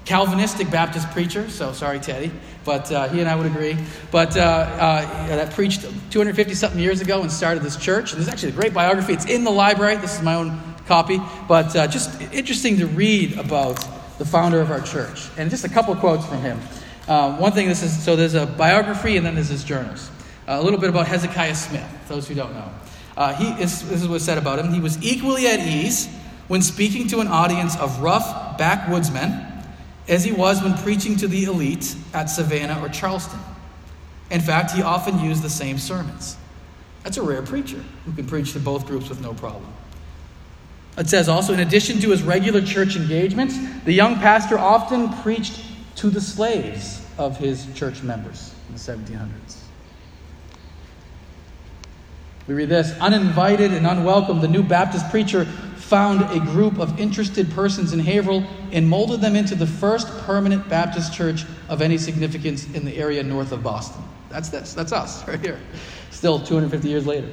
Calvinistic 0.05 0.69
Baptist 0.71 1.09
preacher. 1.11 1.49
So 1.49 1.73
sorry, 1.73 1.99
Teddy. 1.99 2.31
but 2.63 2.91
uh, 2.91 3.09
he 3.09 3.19
and 3.19 3.29
I 3.29 3.35
would 3.35 3.47
agree. 3.47 3.77
But 4.11 4.37
uh, 4.37 4.39
uh, 4.39 5.27
that 5.27 5.51
preached 5.51 5.81
250 6.11 6.53
something 6.53 6.79
years 6.79 7.01
ago 7.01 7.21
and 7.21 7.31
started 7.31 7.63
this 7.63 7.75
church. 7.75 8.11
And 8.11 8.21
there's 8.21 8.31
actually 8.31 8.49
a 8.49 8.55
great 8.55 8.73
biography. 8.73 9.13
It's 9.13 9.25
in 9.25 9.43
the 9.43 9.51
library. 9.51 9.97
This 9.97 10.15
is 10.15 10.21
my 10.21 10.35
own 10.35 10.74
copy, 10.87 11.19
but 11.47 11.75
uh, 11.75 11.87
just 11.87 12.21
interesting 12.33 12.77
to 12.77 12.87
read 12.87 13.37
about 13.37 13.83
the 14.17 14.25
founder 14.25 14.61
of 14.61 14.71
our 14.71 14.81
church. 14.81 15.29
And 15.37 15.49
just 15.49 15.65
a 15.65 15.69
couple 15.69 15.95
quotes 15.95 16.25
from 16.25 16.39
him. 16.39 16.59
Um, 17.07 17.39
one 17.39 17.51
thing, 17.51 17.67
this 17.67 17.83
is 17.83 18.03
so 18.03 18.15
there's 18.15 18.33
a 18.33 18.45
biography 18.45 19.17
and 19.17 19.25
then 19.25 19.35
there's 19.35 19.49
his 19.49 19.63
journals. 19.63 20.09
Uh, 20.47 20.57
a 20.59 20.63
little 20.63 20.79
bit 20.79 20.89
about 20.89 21.07
Hezekiah 21.07 21.55
Smith, 21.55 22.07
those 22.07 22.27
who 22.27 22.35
don't 22.35 22.53
know. 22.53 22.69
Uh, 23.17 23.33
he 23.33 23.63
is, 23.63 23.87
this 23.89 24.01
is 24.01 24.07
what's 24.07 24.23
said 24.23 24.37
about 24.37 24.59
him. 24.59 24.73
He 24.73 24.79
was 24.79 25.01
equally 25.03 25.47
at 25.47 25.59
ease 25.59 26.07
when 26.47 26.61
speaking 26.61 27.07
to 27.07 27.19
an 27.19 27.27
audience 27.27 27.77
of 27.77 28.01
rough 28.01 28.57
backwoodsmen 28.57 29.63
as 30.07 30.23
he 30.23 30.31
was 30.31 30.61
when 30.61 30.77
preaching 30.77 31.15
to 31.17 31.27
the 31.27 31.45
elite 31.45 31.95
at 32.13 32.25
Savannah 32.25 32.79
or 32.81 32.89
Charleston. 32.89 33.39
In 34.29 34.41
fact, 34.41 34.71
he 34.71 34.81
often 34.81 35.19
used 35.19 35.41
the 35.41 35.49
same 35.49 35.77
sermons. 35.77 36.37
That's 37.03 37.17
a 37.17 37.23
rare 37.23 37.41
preacher 37.41 37.83
who 38.05 38.13
can 38.13 38.25
preach 38.25 38.53
to 38.53 38.59
both 38.59 38.85
groups 38.87 39.09
with 39.09 39.21
no 39.21 39.33
problem. 39.33 39.71
It 40.97 41.09
says 41.09 41.27
also, 41.27 41.53
in 41.53 41.59
addition 41.59 41.99
to 42.01 42.11
his 42.11 42.23
regular 42.23 42.61
church 42.61 42.95
engagements, 42.95 43.57
the 43.83 43.91
young 43.91 44.15
pastor 44.15 44.57
often 44.57 45.11
preached 45.21 45.61
to 45.95 46.09
the 46.09 46.21
slaves 46.21 47.05
of 47.17 47.37
his 47.37 47.67
church 47.73 48.01
members 48.01 48.53
in 48.69 48.75
the 48.75 48.79
1700s. 48.79 49.57
We 52.47 52.53
read 52.53 52.69
this 52.69 52.97
Uninvited 52.99 53.73
and 53.73 53.87
unwelcome, 53.87 54.39
the 54.39 54.47
new 54.47 54.63
Baptist 54.63 55.09
preacher 55.09 55.45
found 55.45 56.21
a 56.31 56.39
group 56.39 56.79
of 56.79 56.99
interested 56.99 57.49
persons 57.51 57.91
in 57.91 57.99
Haverhill 57.99 58.45
and 58.71 58.87
molded 58.87 59.21
them 59.21 59.35
into 59.35 59.55
the 59.55 59.67
first 59.67 60.07
permanent 60.19 60.67
Baptist 60.69 61.13
church 61.13 61.45
of 61.69 61.81
any 61.81 61.97
significance 61.97 62.65
in 62.73 62.85
the 62.85 62.95
area 62.97 63.21
north 63.23 63.51
of 63.51 63.63
Boston. 63.63 64.03
That's, 64.29 64.49
that's, 64.49 64.73
that's 64.73 64.91
us 64.91 65.27
right 65.27 65.39
here, 65.39 65.59
still 66.11 66.39
250 66.39 66.87
years 66.87 67.05
later. 67.05 67.29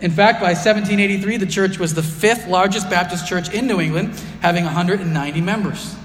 In 0.00 0.10
fact, 0.10 0.40
by 0.40 0.52
1783, 0.52 1.38
the 1.38 1.46
church 1.46 1.78
was 1.78 1.94
the 1.94 2.02
fifth 2.02 2.46
largest 2.48 2.90
Baptist 2.90 3.26
church 3.26 3.52
in 3.52 3.66
New 3.66 3.80
England, 3.80 4.20
having 4.42 4.64
190 4.64 5.40
members. 5.40 5.96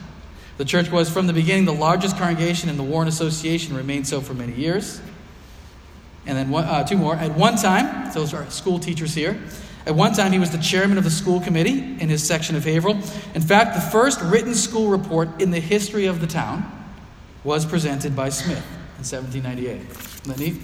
The 0.57 0.65
church 0.65 0.89
was, 0.89 1.09
from 1.09 1.27
the 1.27 1.33
beginning, 1.33 1.65
the 1.65 1.73
largest 1.73 2.17
congregation 2.17 2.69
in 2.69 2.77
the 2.77 2.83
Warren 2.83 3.07
Association, 3.07 3.75
remained 3.75 4.07
so 4.07 4.21
for 4.21 4.33
many 4.33 4.53
years. 4.53 5.01
And 6.25 6.37
then 6.37 6.49
one, 6.49 6.65
uh, 6.65 6.83
two 6.83 6.97
more. 6.97 7.15
At 7.15 7.35
one 7.35 7.57
time, 7.57 8.11
those 8.13 8.33
are 8.33 8.49
school 8.49 8.79
teachers 8.79 9.13
here, 9.13 9.41
at 9.85 9.95
one 9.95 10.13
time, 10.13 10.31
he 10.31 10.39
was 10.39 10.51
the 10.51 10.59
chairman 10.59 10.97
of 10.97 11.03
the 11.03 11.09
school 11.09 11.39
committee 11.39 11.79
in 11.99 12.07
his 12.07 12.25
section 12.25 12.55
of 12.55 12.63
Haverhill. 12.63 13.01
In 13.33 13.41
fact, 13.41 13.73
the 13.73 13.81
first 13.81 14.21
written 14.21 14.53
school 14.53 14.89
report 14.89 15.41
in 15.41 15.49
the 15.49 15.59
history 15.59 16.05
of 16.05 16.21
the 16.21 16.27
town 16.27 16.69
was 17.43 17.65
presented 17.65 18.15
by 18.15 18.29
Smith 18.29 18.63
in 18.97 19.03
1798. 19.03 19.81
Isn't 19.81 20.23
that 20.25 20.37
neat? 20.37 20.61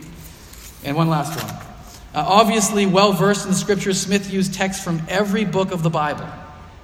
And 0.83 0.95
one 0.95 1.09
last 1.09 1.41
one. 1.41 1.76
Uh, 2.13 2.23
obviously, 2.25 2.85
well 2.85 3.13
versed 3.13 3.45
in 3.45 3.51
the 3.51 3.57
scriptures, 3.57 3.99
Smith 3.99 4.31
used 4.31 4.53
texts 4.53 4.83
from 4.83 5.01
every 5.07 5.45
book 5.45 5.71
of 5.71 5.83
the 5.83 5.89
Bible. 5.89 6.27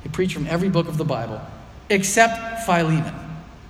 He 0.03 0.09
preached 0.09 0.33
from 0.33 0.47
every 0.47 0.69
book 0.69 0.87
of 0.87 0.97
the 0.97 1.05
Bible, 1.05 1.41
except 1.89 2.65
Philemon. 2.65 3.13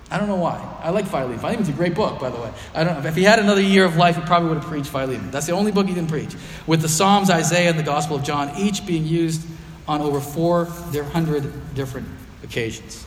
I 0.10 0.18
don't 0.20 0.28
know 0.28 0.36
why. 0.36 0.62
I 0.82 0.90
like 0.90 1.08
Philemon. 1.08 1.40
Philemon's 1.40 1.70
a 1.70 1.74
great 1.74 1.96
book, 1.96 2.20
by 2.20 2.30
the 2.30 2.40
way. 2.40 2.52
I 2.76 2.84
don't, 2.84 3.06
if 3.06 3.16
he 3.16 3.24
had 3.24 3.40
another 3.40 3.62
year 3.62 3.86
of 3.86 3.96
life, 3.96 4.16
he 4.16 4.22
probably 4.22 4.50
would 4.50 4.60
have 4.60 4.68
preached 4.68 4.90
Philemon. 4.90 5.32
That's 5.32 5.48
the 5.48 5.54
only 5.54 5.72
book 5.72 5.88
he 5.88 5.94
didn't 5.94 6.10
preach. 6.10 6.36
With 6.68 6.82
the 6.82 6.90
Psalms, 6.90 7.30
Isaiah, 7.30 7.70
and 7.70 7.80
the 7.80 7.84
Gospel 7.84 8.18
of 8.18 8.24
John, 8.24 8.52
each 8.58 8.86
being 8.86 9.06
used 9.06 9.42
on 9.88 10.02
over 10.02 10.20
400 10.20 11.74
different 11.74 12.08
occasions. 12.44 13.06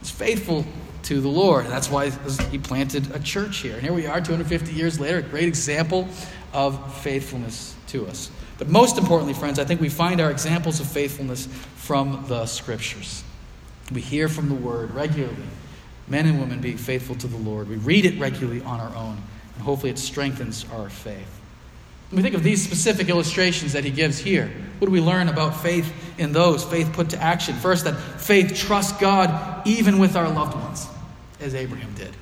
He's 0.00 0.10
faithful 0.10 0.64
to 1.04 1.20
the 1.20 1.28
Lord. 1.28 1.64
And 1.64 1.72
that's 1.72 1.90
why 1.90 2.10
he 2.50 2.58
planted 2.58 3.14
a 3.14 3.20
church 3.20 3.58
here. 3.58 3.74
And 3.74 3.82
here 3.82 3.92
we 3.92 4.06
are, 4.06 4.20
250 4.20 4.72
years 4.72 4.98
later, 4.98 5.18
a 5.18 5.22
great 5.22 5.48
example 5.48 6.08
of 6.52 6.96
faithfulness 7.02 7.76
to 7.88 8.06
us. 8.06 8.30
But 8.58 8.68
most 8.68 8.98
importantly, 8.98 9.34
friends, 9.34 9.58
I 9.58 9.64
think 9.64 9.80
we 9.80 9.88
find 9.88 10.20
our 10.20 10.30
examples 10.30 10.80
of 10.80 10.88
faithfulness 10.88 11.46
from 11.76 12.24
the 12.28 12.46
Scriptures. 12.46 13.22
We 13.92 14.00
hear 14.00 14.28
from 14.28 14.48
the 14.48 14.54
Word 14.54 14.92
regularly 14.92 15.36
men 16.08 16.26
and 16.26 16.40
women 16.40 16.60
being 16.60 16.78
faithful 16.78 17.14
to 17.16 17.26
the 17.26 17.36
Lord. 17.36 17.68
We 17.68 17.76
read 17.76 18.04
it 18.04 18.18
regularly 18.18 18.62
on 18.62 18.80
our 18.80 18.94
own, 18.96 19.18
and 19.54 19.62
hopefully 19.62 19.90
it 19.90 19.98
strengthens 19.98 20.64
our 20.72 20.88
faith. 20.88 21.40
When 22.10 22.16
we 22.16 22.22
think 22.22 22.34
of 22.34 22.42
these 22.42 22.64
specific 22.64 23.08
illustrations 23.10 23.74
that 23.74 23.84
he 23.84 23.90
gives 23.90 24.18
here, 24.18 24.50
what 24.78 24.86
do 24.86 24.92
we 24.92 25.00
learn 25.00 25.28
about 25.28 25.60
faith 25.60 25.92
in 26.16 26.32
those? 26.32 26.64
Faith 26.64 26.92
put 26.94 27.10
to 27.10 27.22
action. 27.22 27.54
First, 27.56 27.84
that 27.84 27.96
faith 27.98 28.54
trusts 28.54 28.98
God 28.98 29.66
even 29.66 29.98
with 29.98 30.16
our 30.16 30.28
loved 30.28 30.54
ones, 30.54 30.86
as 31.40 31.54
Abraham 31.54 31.92
did, 31.94 32.14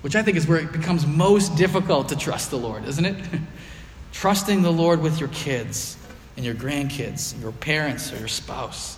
which 0.00 0.16
I 0.16 0.22
think 0.22 0.36
is 0.36 0.48
where 0.48 0.58
it 0.58 0.72
becomes 0.72 1.06
most 1.06 1.54
difficult 1.56 2.08
to 2.08 2.16
trust 2.16 2.50
the 2.50 2.58
Lord, 2.58 2.84
isn't 2.86 3.04
it? 3.04 3.16
Trusting 4.12 4.62
the 4.62 4.72
Lord 4.72 5.00
with 5.00 5.18
your 5.18 5.30
kids 5.30 5.96
and 6.36 6.46
your 6.46 6.54
grandkids, 6.54 7.32
and 7.32 7.42
your 7.42 7.52
parents 7.52 8.12
or 8.12 8.18
your 8.18 8.28
spouse. 8.28 8.96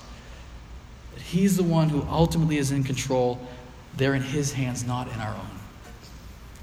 That 1.15 1.23
He's 1.23 1.57
the 1.57 1.65
one 1.65 1.89
who 1.89 2.03
ultimately 2.09 2.59
is 2.59 2.71
in 2.71 2.85
control 2.85 3.41
they're 3.97 4.15
in 4.15 4.23
His 4.23 4.53
hands, 4.53 4.85
not 4.85 5.07
in 5.13 5.21
our 5.21 5.35
own. 5.35 5.59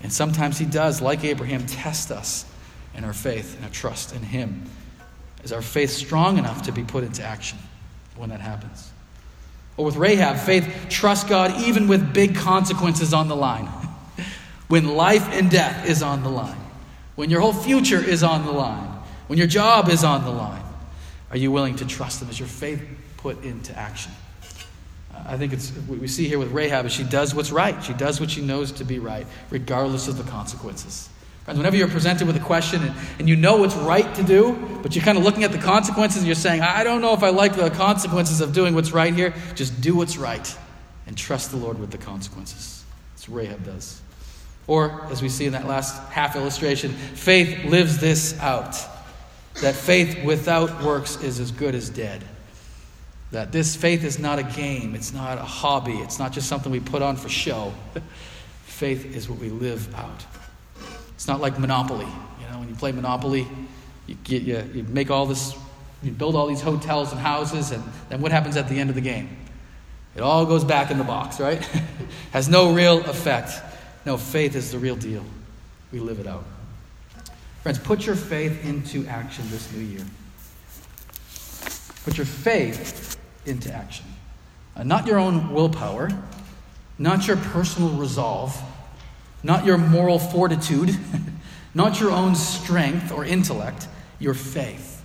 And 0.04 0.12
sometimes 0.12 0.58
He 0.58 0.66
does, 0.66 1.02
like 1.02 1.24
Abraham, 1.24 1.66
test 1.66 2.12
us 2.12 2.46
in 2.96 3.04
our 3.04 3.14
faith 3.14 3.56
and 3.56 3.64
our 3.64 3.72
trust 3.72 4.14
in 4.14 4.22
Him. 4.22 4.66
Is 5.44 5.54
our 5.54 5.62
faith 5.62 5.92
strong 5.92 6.38
enough 6.38 6.64
to 6.64 6.72
be 6.72 6.84
put 6.84 7.04
into 7.04 7.24
action 7.24 7.58
when 8.16 8.30
that 8.30 8.42
happens? 8.42 8.92
Or 9.78 9.86
with 9.86 9.96
Rahab, 9.96 10.38
faith 10.38 10.88
trusts 10.90 11.28
God 11.28 11.62
even 11.62 11.88
with 11.88 12.14
big 12.14 12.36
consequences 12.36 13.14
on 13.14 13.28
the 13.28 13.36
line. 13.36 13.66
when 14.68 14.96
life 14.96 15.28
and 15.32 15.50
death 15.50 15.88
is 15.88 16.04
on 16.04 16.22
the 16.24 16.30
line. 16.30 16.61
When 17.22 17.30
your 17.30 17.42
whole 17.42 17.54
future 17.54 18.04
is 18.04 18.24
on 18.24 18.48
the 18.48 18.52
line. 18.52 18.90
When 19.28 19.38
your 19.38 19.48
job 19.48 19.90
is 19.90 20.04
on 20.04 20.24
the 20.24 20.32
line. 20.32 20.64
Are 21.30 21.38
you 21.38 21.52
willing 21.52 21.76
to 21.76 21.86
trust 21.86 22.20
them? 22.20 22.32
Is 22.32 22.40
your 22.40 22.48
faith 22.48 22.84
put 23.18 23.44
into 23.44 23.78
action? 23.78 24.12
I 25.28 25.38
think 25.38 25.54
it's 25.54 25.70
what 25.70 26.00
we 26.00 26.08
see 26.08 26.28
here 26.28 26.40
with 26.40 26.52
Rahab 26.52 26.88
is 26.88 26.92
she 26.92 27.04
does 27.04 27.36
what's 27.36 27.52
right. 27.52 27.80
She 27.84 27.94
does 27.94 28.20
what 28.20 28.32
she 28.32 28.42
knows 28.42 28.72
to 28.72 28.84
be 28.84 28.98
right, 28.98 29.28
regardless 29.52 30.08
of 30.08 30.18
the 30.18 30.24
consequences. 30.24 31.10
Friends, 31.44 31.60
whenever 31.60 31.76
you're 31.76 31.90
presented 31.90 32.26
with 32.26 32.38
a 32.38 32.40
question 32.44 32.82
and, 32.82 32.96
and 33.20 33.30
you 33.30 33.36
know 33.36 33.58
what's 33.58 33.76
right 33.76 34.16
to 34.16 34.24
do, 34.24 34.54
but 34.82 34.96
you're 34.96 35.06
kind 35.06 35.20
of 35.20 35.24
looking 35.24 35.44
at 35.44 35.52
the 35.52 35.60
consequences 35.60 36.24
and 36.24 36.26
you're 36.26 36.34
saying, 36.34 36.62
I 36.62 36.84
don't 36.84 37.02
know 37.02 37.14
if 37.14 37.22
I 37.22 37.30
like 37.30 37.56
the 37.56 37.70
consequences 37.70 38.42
of 38.42 38.52
doing 38.52 38.74
what's 38.74 38.94
right 38.94 39.14
here, 39.14 39.36
just 39.54 39.80
do 39.80 39.96
what's 39.96 40.18
right 40.18 40.58
and 41.06 41.16
trust 41.16 41.52
the 41.52 41.58
Lord 41.58 41.78
with 41.78 41.92
the 41.92 42.00
consequences. 42.00 42.84
That's 43.14 43.30
what 43.30 43.44
Rahab 43.44 43.64
does. 43.64 44.01
Or, 44.68 45.06
as 45.10 45.22
we 45.22 45.30
see 45.30 45.46
in 45.46 45.54
that 45.54 45.68
last 45.68 46.02
half 46.12 46.36
illustration, 46.36 46.92
faith 46.92 47.66
lives 47.66 47.98
this 47.98 48.40
out 48.40 48.78
that 49.56 49.76
faith 49.76 50.24
without 50.24 50.82
works 50.82 51.22
is 51.22 51.40
as 51.40 51.52
good 51.52 51.76
as 51.76 51.90
dead. 51.90 52.24
That 53.32 53.52
this 53.52 53.76
faith 53.76 54.04
is 54.04 54.20
not 54.20 54.40
a 54.40 54.44
game, 54.44 54.96
it's 54.96 55.14
not 55.14 55.38
a 55.38 55.44
hobby, 55.44 55.98
it's 55.98 56.20
not 56.20 56.32
just 56.32 56.48
something 56.48 56.72
we 56.72 56.80
put 56.80 57.02
on 57.02 57.16
for 57.16 57.30
show. 57.30 57.74
faith 58.66 59.16
is 59.16 59.30
what 59.30 59.40
we 59.40 59.50
live 59.50 59.94
out. 59.96 60.26
It's 61.16 61.28
not 61.28 61.40
like 61.40 61.60
Monopoly. 61.60 62.08
You 62.42 62.48
know, 62.52 62.60
when 62.60 62.70
you 62.70 62.76
play 62.76 62.92
Monopoly, 62.92 63.48
you, 64.08 64.16
get, 64.24 64.42
you, 64.42 64.64
you 64.74 64.84
make 64.84 65.12
all 65.12 65.26
this, 65.26 65.56
you 66.02 66.12
build 66.12 66.36
all 66.36 66.48
these 66.48 66.62
hotels 66.62 67.12
and 67.12 67.22
houses, 67.22 67.72
and 67.72 67.84
then 68.10 68.22
what 68.22 68.32
happens 68.32 68.58
at 68.58 68.68
the 68.68 68.80
end 68.80 68.90
of 68.90 68.96
the 68.96 69.02
game? 69.02 69.38
It 70.16 70.22
all 70.22 70.46
goes 70.46 70.64
back 70.64 70.92
in 70.92 70.98
the 70.98 71.04
box, 71.04 71.40
right? 71.40 71.64
Has 72.32 72.50
no 72.50 72.74
real 72.74 73.06
effect. 73.06 73.52
No, 74.06 74.18
faith 74.18 74.56
is 74.56 74.72
the 74.72 74.80
real 74.80 74.96
deal. 74.96 75.24
We 75.92 76.00
live 76.00 76.20
it 76.20 76.28
out. 76.28 76.44
Friends, 77.62 77.78
put 77.78 78.06
your 78.06 78.16
faith 78.16 78.66
into 78.66 79.06
action 79.08 79.46
this 79.50 79.72
new 79.72 79.84
year. 79.84 80.06
Put 82.04 82.18
your 82.18 82.26
faith 82.26 83.20
into 83.46 83.72
action. 83.72 84.06
Uh, 84.76 84.84
not 84.84 85.06
your 85.06 85.20
own 85.20 85.54
willpower, 85.54 86.10
not 86.98 87.28
your 87.28 87.38
personal 87.38 87.90
resolve, 87.90 88.60
not 89.44 89.66
your 89.66 89.78
moral 89.78 90.18
fortitude, 90.18 90.96
not 91.76 92.00
your 92.00 92.12
own 92.12 92.34
strength 92.36 93.12
or 93.12 93.26
intellect, 93.26 93.88
your 94.20 94.34
faith, 94.34 95.04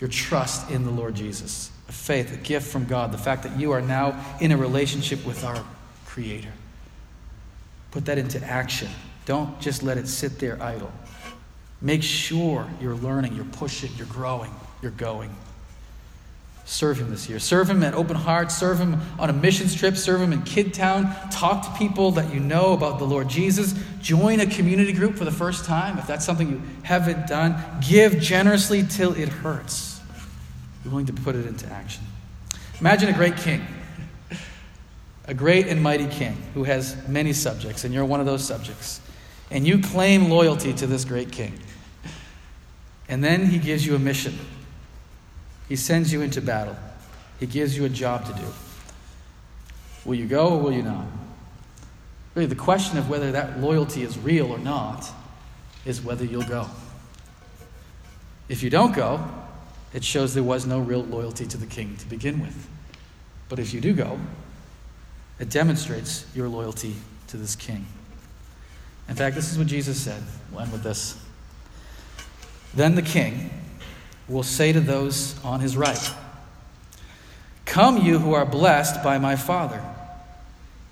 your 0.00 0.08
trust 0.08 0.70
in 0.70 0.84
the 0.84 0.90
Lord 0.90 1.14
Jesus. 1.14 1.70
A 1.88 1.92
faith, 1.92 2.32
a 2.32 2.36
gift 2.36 2.70
from 2.70 2.86
God, 2.86 3.12
the 3.12 3.18
fact 3.18 3.42
that 3.42 3.58
you 3.58 3.72
are 3.72 3.82
now 3.82 4.18
in 4.40 4.52
a 4.52 4.56
relationship 4.56 5.24
with 5.26 5.44
our 5.44 5.62
Creator. 6.06 6.52
Put 7.94 8.06
that 8.06 8.18
into 8.18 8.44
action. 8.44 8.88
Don't 9.24 9.60
just 9.60 9.84
let 9.84 9.98
it 9.98 10.08
sit 10.08 10.40
there 10.40 10.60
idle. 10.60 10.90
Make 11.80 12.02
sure 12.02 12.68
you're 12.80 12.96
learning, 12.96 13.36
you're 13.36 13.44
pushing, 13.44 13.92
you're 13.96 14.08
growing, 14.08 14.50
you're 14.82 14.90
going. 14.90 15.32
Serve 16.64 16.98
him 16.98 17.10
this 17.10 17.28
year. 17.28 17.38
Serve 17.38 17.70
him 17.70 17.84
at 17.84 17.94
Open 17.94 18.16
Heart. 18.16 18.50
Serve 18.50 18.80
him 18.80 19.00
on 19.16 19.30
a 19.30 19.32
missions 19.32 19.76
trip. 19.76 19.96
Serve 19.96 20.20
him 20.20 20.32
in 20.32 20.42
Kid 20.42 20.74
Town. 20.74 21.14
Talk 21.30 21.62
to 21.66 21.78
people 21.78 22.10
that 22.12 22.34
you 22.34 22.40
know 22.40 22.72
about 22.72 22.98
the 22.98 23.04
Lord 23.04 23.28
Jesus. 23.28 23.74
Join 24.00 24.40
a 24.40 24.46
community 24.46 24.92
group 24.92 25.14
for 25.14 25.24
the 25.24 25.30
first 25.30 25.64
time 25.64 25.96
if 25.96 26.08
that's 26.08 26.24
something 26.24 26.50
you 26.50 26.62
haven't 26.82 27.28
done. 27.28 27.62
Give 27.86 28.18
generously 28.18 28.82
till 28.82 29.12
it 29.14 29.28
hurts. 29.28 30.00
Be 30.82 30.88
willing 30.88 31.06
to 31.06 31.12
put 31.12 31.36
it 31.36 31.46
into 31.46 31.70
action. 31.70 32.02
Imagine 32.80 33.08
a 33.10 33.12
great 33.12 33.36
king. 33.36 33.64
A 35.26 35.34
great 35.34 35.66
and 35.68 35.82
mighty 35.82 36.06
king 36.06 36.36
who 36.54 36.64
has 36.64 36.96
many 37.08 37.32
subjects, 37.32 37.84
and 37.84 37.94
you're 37.94 38.04
one 38.04 38.20
of 38.20 38.26
those 38.26 38.44
subjects. 38.44 39.00
And 39.50 39.66
you 39.66 39.78
claim 39.78 40.30
loyalty 40.30 40.72
to 40.74 40.86
this 40.86 41.04
great 41.04 41.32
king. 41.32 41.58
And 43.08 43.22
then 43.22 43.46
he 43.46 43.58
gives 43.58 43.86
you 43.86 43.94
a 43.94 43.98
mission. 43.98 44.38
He 45.68 45.76
sends 45.76 46.12
you 46.12 46.22
into 46.22 46.40
battle. 46.40 46.76
He 47.40 47.46
gives 47.46 47.76
you 47.76 47.84
a 47.84 47.88
job 47.88 48.26
to 48.26 48.32
do. 48.32 48.46
Will 50.04 50.14
you 50.14 50.26
go 50.26 50.48
or 50.50 50.60
will 50.60 50.72
you 50.72 50.82
not? 50.82 51.06
Really, 52.34 52.46
the 52.46 52.54
question 52.54 52.98
of 52.98 53.08
whether 53.08 53.32
that 53.32 53.60
loyalty 53.60 54.02
is 54.02 54.18
real 54.18 54.50
or 54.50 54.58
not 54.58 55.08
is 55.84 56.02
whether 56.02 56.24
you'll 56.24 56.42
go. 56.42 56.66
If 58.48 58.62
you 58.62 58.70
don't 58.70 58.94
go, 58.94 59.24
it 59.92 60.04
shows 60.04 60.34
there 60.34 60.42
was 60.42 60.66
no 60.66 60.80
real 60.80 61.04
loyalty 61.04 61.46
to 61.46 61.56
the 61.56 61.66
king 61.66 61.96
to 61.98 62.06
begin 62.06 62.40
with. 62.40 62.68
But 63.48 63.58
if 63.58 63.72
you 63.72 63.80
do 63.80 63.92
go, 63.92 64.18
it 65.38 65.50
demonstrates 65.50 66.26
your 66.34 66.48
loyalty 66.48 66.94
to 67.28 67.36
this 67.36 67.56
king. 67.56 67.86
In 69.08 69.14
fact, 69.14 69.34
this 69.36 69.52
is 69.52 69.58
what 69.58 69.66
Jesus 69.66 70.00
said. 70.00 70.22
We'll 70.50 70.60
end 70.60 70.72
with 70.72 70.82
this. 70.82 71.20
Then 72.74 72.94
the 72.94 73.02
king 73.02 73.50
will 74.28 74.42
say 74.42 74.72
to 74.72 74.80
those 74.80 75.42
on 75.44 75.60
his 75.60 75.76
right, 75.76 76.12
Come, 77.64 77.98
you 77.98 78.18
who 78.18 78.34
are 78.34 78.46
blessed 78.46 79.02
by 79.02 79.18
my 79.18 79.36
Father, 79.36 79.82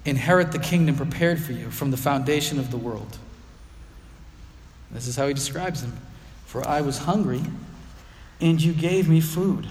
inherit 0.04 0.52
the 0.52 0.58
kingdom 0.58 0.96
prepared 0.96 1.40
for 1.40 1.52
you 1.52 1.70
from 1.70 1.90
the 1.90 1.96
foundation 1.96 2.58
of 2.58 2.70
the 2.70 2.76
world. 2.76 3.18
This 4.90 5.06
is 5.06 5.16
how 5.16 5.26
he 5.26 5.34
describes 5.34 5.82
him. 5.82 5.96
For 6.44 6.66
I 6.68 6.82
was 6.82 6.98
hungry, 6.98 7.42
and 8.40 8.60
you 8.60 8.72
gave 8.72 9.08
me 9.08 9.20
food. 9.20 9.66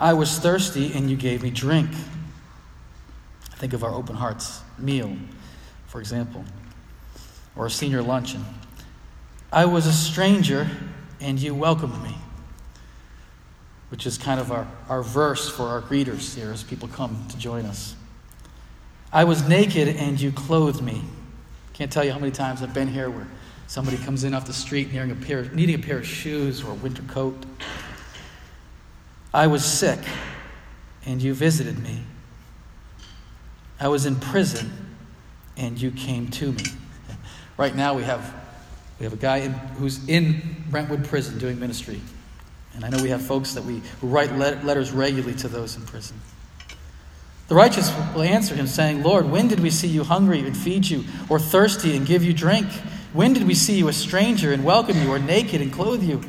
I 0.00 0.14
was 0.14 0.38
thirsty, 0.38 0.92
and 0.94 1.10
you 1.10 1.16
gave 1.16 1.42
me 1.42 1.50
drink. 1.50 1.90
Think 3.58 3.72
of 3.72 3.82
our 3.82 3.92
open 3.92 4.14
hearts 4.14 4.60
meal, 4.78 5.16
for 5.88 5.98
example, 5.98 6.44
or 7.56 7.66
a 7.66 7.70
senior 7.70 8.02
luncheon. 8.02 8.44
I 9.52 9.64
was 9.64 9.84
a 9.86 9.92
stranger, 9.92 10.70
and 11.20 11.40
you 11.40 11.56
welcomed 11.56 12.00
me, 12.04 12.14
which 13.90 14.06
is 14.06 14.16
kind 14.16 14.38
of 14.38 14.52
our, 14.52 14.68
our 14.88 15.02
verse 15.02 15.50
for 15.50 15.64
our 15.64 15.82
greeters 15.82 16.36
here 16.36 16.52
as 16.52 16.62
people 16.62 16.86
come 16.86 17.26
to 17.30 17.36
join 17.36 17.66
us. 17.66 17.96
I 19.12 19.24
was 19.24 19.48
naked, 19.48 19.88
and 19.88 20.20
you 20.20 20.30
clothed 20.30 20.80
me. 20.80 21.02
Can't 21.72 21.90
tell 21.90 22.04
you 22.04 22.12
how 22.12 22.20
many 22.20 22.30
times 22.30 22.62
I've 22.62 22.74
been 22.74 22.86
here 22.86 23.10
where 23.10 23.26
somebody 23.66 23.96
comes 23.96 24.22
in 24.22 24.34
off 24.34 24.46
the 24.46 24.52
street 24.52 24.92
needing 24.92 25.10
a 25.10 25.16
pair, 25.16 25.44
needing 25.46 25.74
a 25.74 25.78
pair 25.78 25.98
of 25.98 26.06
shoes 26.06 26.62
or 26.62 26.70
a 26.70 26.74
winter 26.74 27.02
coat. 27.08 27.44
I 29.34 29.48
was 29.48 29.64
sick, 29.64 29.98
and 31.04 31.20
you 31.20 31.34
visited 31.34 31.80
me. 31.80 32.04
I 33.80 33.88
was 33.88 34.06
in 34.06 34.16
prison, 34.16 34.70
and 35.56 35.80
you 35.80 35.90
came 35.90 36.28
to 36.28 36.52
me. 36.52 36.64
Right 37.56 37.74
now, 37.74 37.94
we 37.94 38.02
have, 38.04 38.34
we 38.98 39.04
have 39.04 39.12
a 39.12 39.16
guy 39.16 39.38
in, 39.38 39.52
who's 39.52 40.06
in 40.08 40.64
Brentwood 40.70 41.04
prison 41.04 41.38
doing 41.38 41.58
ministry. 41.58 42.00
And 42.74 42.84
I 42.84 42.90
know 42.90 43.02
we 43.02 43.10
have 43.10 43.22
folks 43.22 43.54
that 43.54 43.64
we 43.64 43.82
who 44.00 44.06
write 44.06 44.32
letters 44.36 44.92
regularly 44.92 45.34
to 45.38 45.48
those 45.48 45.76
in 45.76 45.82
prison. 45.82 46.20
The 47.48 47.54
righteous 47.54 47.92
will 48.14 48.22
answer 48.22 48.54
him, 48.54 48.66
saying, 48.66 49.02
Lord, 49.02 49.28
when 49.28 49.48
did 49.48 49.60
we 49.60 49.70
see 49.70 49.88
you 49.88 50.04
hungry 50.04 50.40
and 50.40 50.56
feed 50.56 50.88
you, 50.88 51.04
or 51.28 51.38
thirsty 51.38 51.96
and 51.96 52.06
give 52.06 52.22
you 52.22 52.32
drink? 52.32 52.66
When 53.12 53.32
did 53.32 53.46
we 53.46 53.54
see 53.54 53.78
you 53.78 53.88
a 53.88 53.92
stranger 53.92 54.52
and 54.52 54.64
welcome 54.64 55.00
you, 55.00 55.10
or 55.10 55.18
naked 55.18 55.60
and 55.60 55.72
clothe 55.72 56.02
you? 56.02 56.20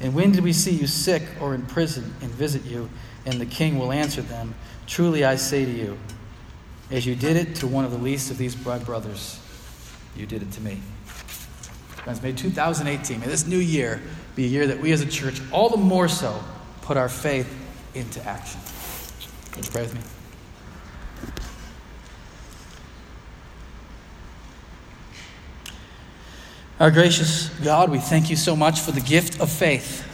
And 0.00 0.14
when 0.14 0.30
did 0.30 0.44
we 0.44 0.52
see 0.52 0.70
you 0.70 0.86
sick 0.86 1.22
or 1.40 1.54
in 1.54 1.66
prison 1.66 2.14
and 2.22 2.30
visit 2.30 2.64
you? 2.64 2.88
And 3.26 3.40
the 3.40 3.46
king 3.46 3.78
will 3.78 3.92
answer 3.92 4.22
them, 4.22 4.54
Truly 4.86 5.24
I 5.24 5.34
say 5.34 5.64
to 5.64 5.70
you, 5.70 5.98
as 6.90 7.06
you 7.06 7.14
did 7.14 7.36
it 7.36 7.56
to 7.56 7.66
one 7.66 7.84
of 7.84 7.90
the 7.90 7.98
least 7.98 8.30
of 8.30 8.38
these 8.38 8.54
brothers, 8.54 9.40
you 10.16 10.26
did 10.26 10.42
it 10.42 10.50
to 10.52 10.60
me. 10.60 10.80
Friends, 12.04 12.22
may 12.22 12.32
2018, 12.32 13.20
may 13.20 13.26
this 13.26 13.46
new 13.46 13.58
year 13.58 14.00
be 14.34 14.44
a 14.44 14.48
year 14.48 14.66
that 14.66 14.80
we 14.80 14.92
as 14.92 15.00
a 15.00 15.06
church 15.06 15.40
all 15.52 15.68
the 15.68 15.76
more 15.76 16.08
so 16.08 16.42
put 16.82 16.96
our 16.96 17.08
faith 17.08 17.52
into 17.94 18.24
action. 18.24 18.60
Would 19.56 19.66
you 19.66 19.70
pray 19.70 19.82
with 19.82 19.94
me? 19.94 20.00
Our 26.80 26.90
gracious 26.92 27.48
God, 27.64 27.90
we 27.90 27.98
thank 27.98 28.30
you 28.30 28.36
so 28.36 28.54
much 28.54 28.80
for 28.80 28.92
the 28.92 29.00
gift 29.00 29.40
of 29.40 29.50
faith 29.50 30.07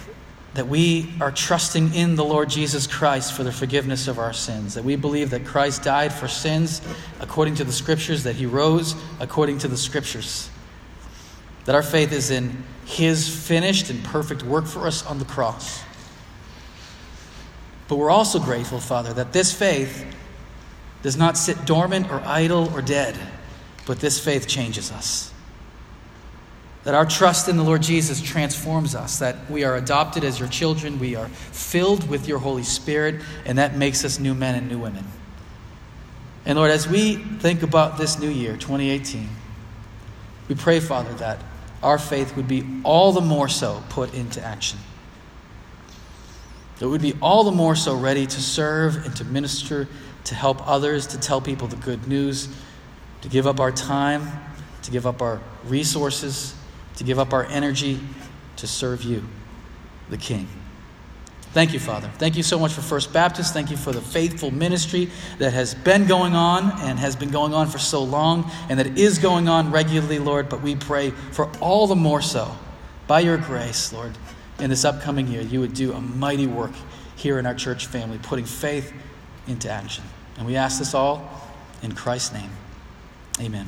that 0.54 0.68
we 0.68 1.12
are 1.20 1.32
trusting 1.32 1.94
in 1.94 2.14
the 2.14 2.24
Lord 2.24 2.48
Jesus 2.48 2.86
Christ 2.86 3.32
for 3.32 3.42
the 3.42 3.52
forgiveness 3.52 4.06
of 4.06 4.18
our 4.20 4.32
sins, 4.32 4.74
that 4.74 4.84
we 4.84 4.94
believe 4.94 5.30
that 5.30 5.44
Christ 5.44 5.82
died 5.82 6.12
for 6.12 6.28
sins 6.28 6.80
according 7.20 7.56
to 7.56 7.64
the 7.64 7.72
Scriptures, 7.72 8.22
that 8.22 8.36
he 8.36 8.46
rose 8.46 8.94
according 9.18 9.58
to 9.58 9.68
the 9.68 9.76
Scriptures, 9.76 10.48
that 11.64 11.74
our 11.74 11.82
faith 11.82 12.12
is 12.12 12.30
in 12.30 12.62
his 12.86 13.28
finished 13.28 13.90
and 13.90 14.02
perfect 14.04 14.44
work 14.44 14.66
for 14.66 14.86
us 14.86 15.04
on 15.04 15.18
the 15.18 15.24
cross. 15.24 15.82
But 17.88 17.96
we're 17.96 18.10
also 18.10 18.38
grateful, 18.38 18.78
Father, 18.78 19.12
that 19.14 19.32
this 19.32 19.52
faith 19.52 20.06
does 21.02 21.16
not 21.16 21.36
sit 21.36 21.64
dormant 21.64 22.10
or 22.10 22.22
idle 22.24 22.72
or 22.72 22.80
dead, 22.80 23.18
but 23.86 23.98
this 23.98 24.22
faith 24.22 24.46
changes 24.46 24.92
us. 24.92 25.33
That 26.84 26.94
our 26.94 27.06
trust 27.06 27.48
in 27.48 27.56
the 27.56 27.62
Lord 27.62 27.82
Jesus 27.82 28.20
transforms 28.20 28.94
us, 28.94 29.18
that 29.18 29.50
we 29.50 29.64
are 29.64 29.76
adopted 29.76 30.22
as 30.22 30.38
your 30.38 30.48
children, 30.48 30.98
we 30.98 31.16
are 31.16 31.28
filled 31.28 32.08
with 32.08 32.28
your 32.28 32.38
Holy 32.38 32.62
Spirit, 32.62 33.22
and 33.46 33.56
that 33.56 33.74
makes 33.74 34.04
us 34.04 34.18
new 34.18 34.34
men 34.34 34.54
and 34.54 34.68
new 34.68 34.78
women. 34.78 35.04
And 36.44 36.58
Lord, 36.58 36.70
as 36.70 36.86
we 36.86 37.16
think 37.16 37.62
about 37.62 37.96
this 37.96 38.18
new 38.18 38.28
year, 38.28 38.52
2018, 38.58 39.28
we 40.48 40.54
pray, 40.54 40.78
Father, 40.78 41.12
that 41.14 41.42
our 41.82 41.98
faith 41.98 42.36
would 42.36 42.48
be 42.48 42.66
all 42.82 43.12
the 43.12 43.22
more 43.22 43.48
so 43.48 43.82
put 43.88 44.12
into 44.12 44.44
action. 44.44 44.78
That 46.78 46.86
we 46.86 46.92
would 46.92 47.02
be 47.02 47.14
all 47.22 47.44
the 47.44 47.52
more 47.52 47.76
so 47.76 47.94
ready 47.94 48.26
to 48.26 48.40
serve 48.42 49.06
and 49.06 49.16
to 49.16 49.24
minister, 49.24 49.88
to 50.24 50.34
help 50.34 50.66
others, 50.68 51.06
to 51.08 51.18
tell 51.18 51.40
people 51.40 51.66
the 51.66 51.76
good 51.76 52.06
news, 52.08 52.48
to 53.22 53.28
give 53.30 53.46
up 53.46 53.58
our 53.58 53.72
time, 53.72 54.28
to 54.82 54.90
give 54.90 55.06
up 55.06 55.22
our 55.22 55.40
resources 55.64 56.54
to 56.96 57.04
give 57.04 57.18
up 57.18 57.32
our 57.32 57.44
energy 57.46 58.00
to 58.56 58.66
serve 58.66 59.02
you, 59.02 59.24
the 60.10 60.16
King. 60.16 60.48
Thank 61.54 61.72
you, 61.72 61.78
Father. 61.78 62.10
Thank 62.18 62.36
you 62.36 62.42
so 62.42 62.58
much 62.58 62.72
for 62.72 62.80
First 62.80 63.12
Baptist. 63.12 63.52
Thank 63.52 63.70
you 63.70 63.76
for 63.76 63.92
the 63.92 64.00
faithful 64.00 64.50
ministry 64.50 65.08
that 65.38 65.52
has 65.52 65.72
been 65.72 66.08
going 66.08 66.34
on 66.34 66.72
and 66.80 66.98
has 66.98 67.14
been 67.14 67.30
going 67.30 67.54
on 67.54 67.68
for 67.68 67.78
so 67.78 68.02
long 68.02 68.50
and 68.68 68.80
that 68.80 68.98
is 68.98 69.20
going 69.20 69.48
on 69.48 69.70
regularly, 69.70 70.18
Lord. 70.18 70.48
But 70.48 70.62
we 70.62 70.74
pray 70.74 71.10
for 71.10 71.48
all 71.60 71.86
the 71.86 71.94
more 71.94 72.20
so, 72.20 72.56
by 73.06 73.20
your 73.20 73.36
grace, 73.36 73.92
Lord, 73.92 74.18
in 74.58 74.68
this 74.68 74.84
upcoming 74.84 75.28
year, 75.28 75.42
you 75.42 75.60
would 75.60 75.74
do 75.74 75.92
a 75.92 76.00
mighty 76.00 76.48
work 76.48 76.72
here 77.14 77.38
in 77.38 77.46
our 77.46 77.54
church 77.54 77.86
family, 77.86 78.18
putting 78.20 78.46
faith 78.46 78.92
into 79.46 79.70
action. 79.70 80.02
And 80.36 80.46
we 80.46 80.56
ask 80.56 80.80
this 80.80 80.92
all 80.92 81.30
in 81.82 81.92
Christ's 81.92 82.32
name. 82.32 82.50
Amen. 83.40 83.66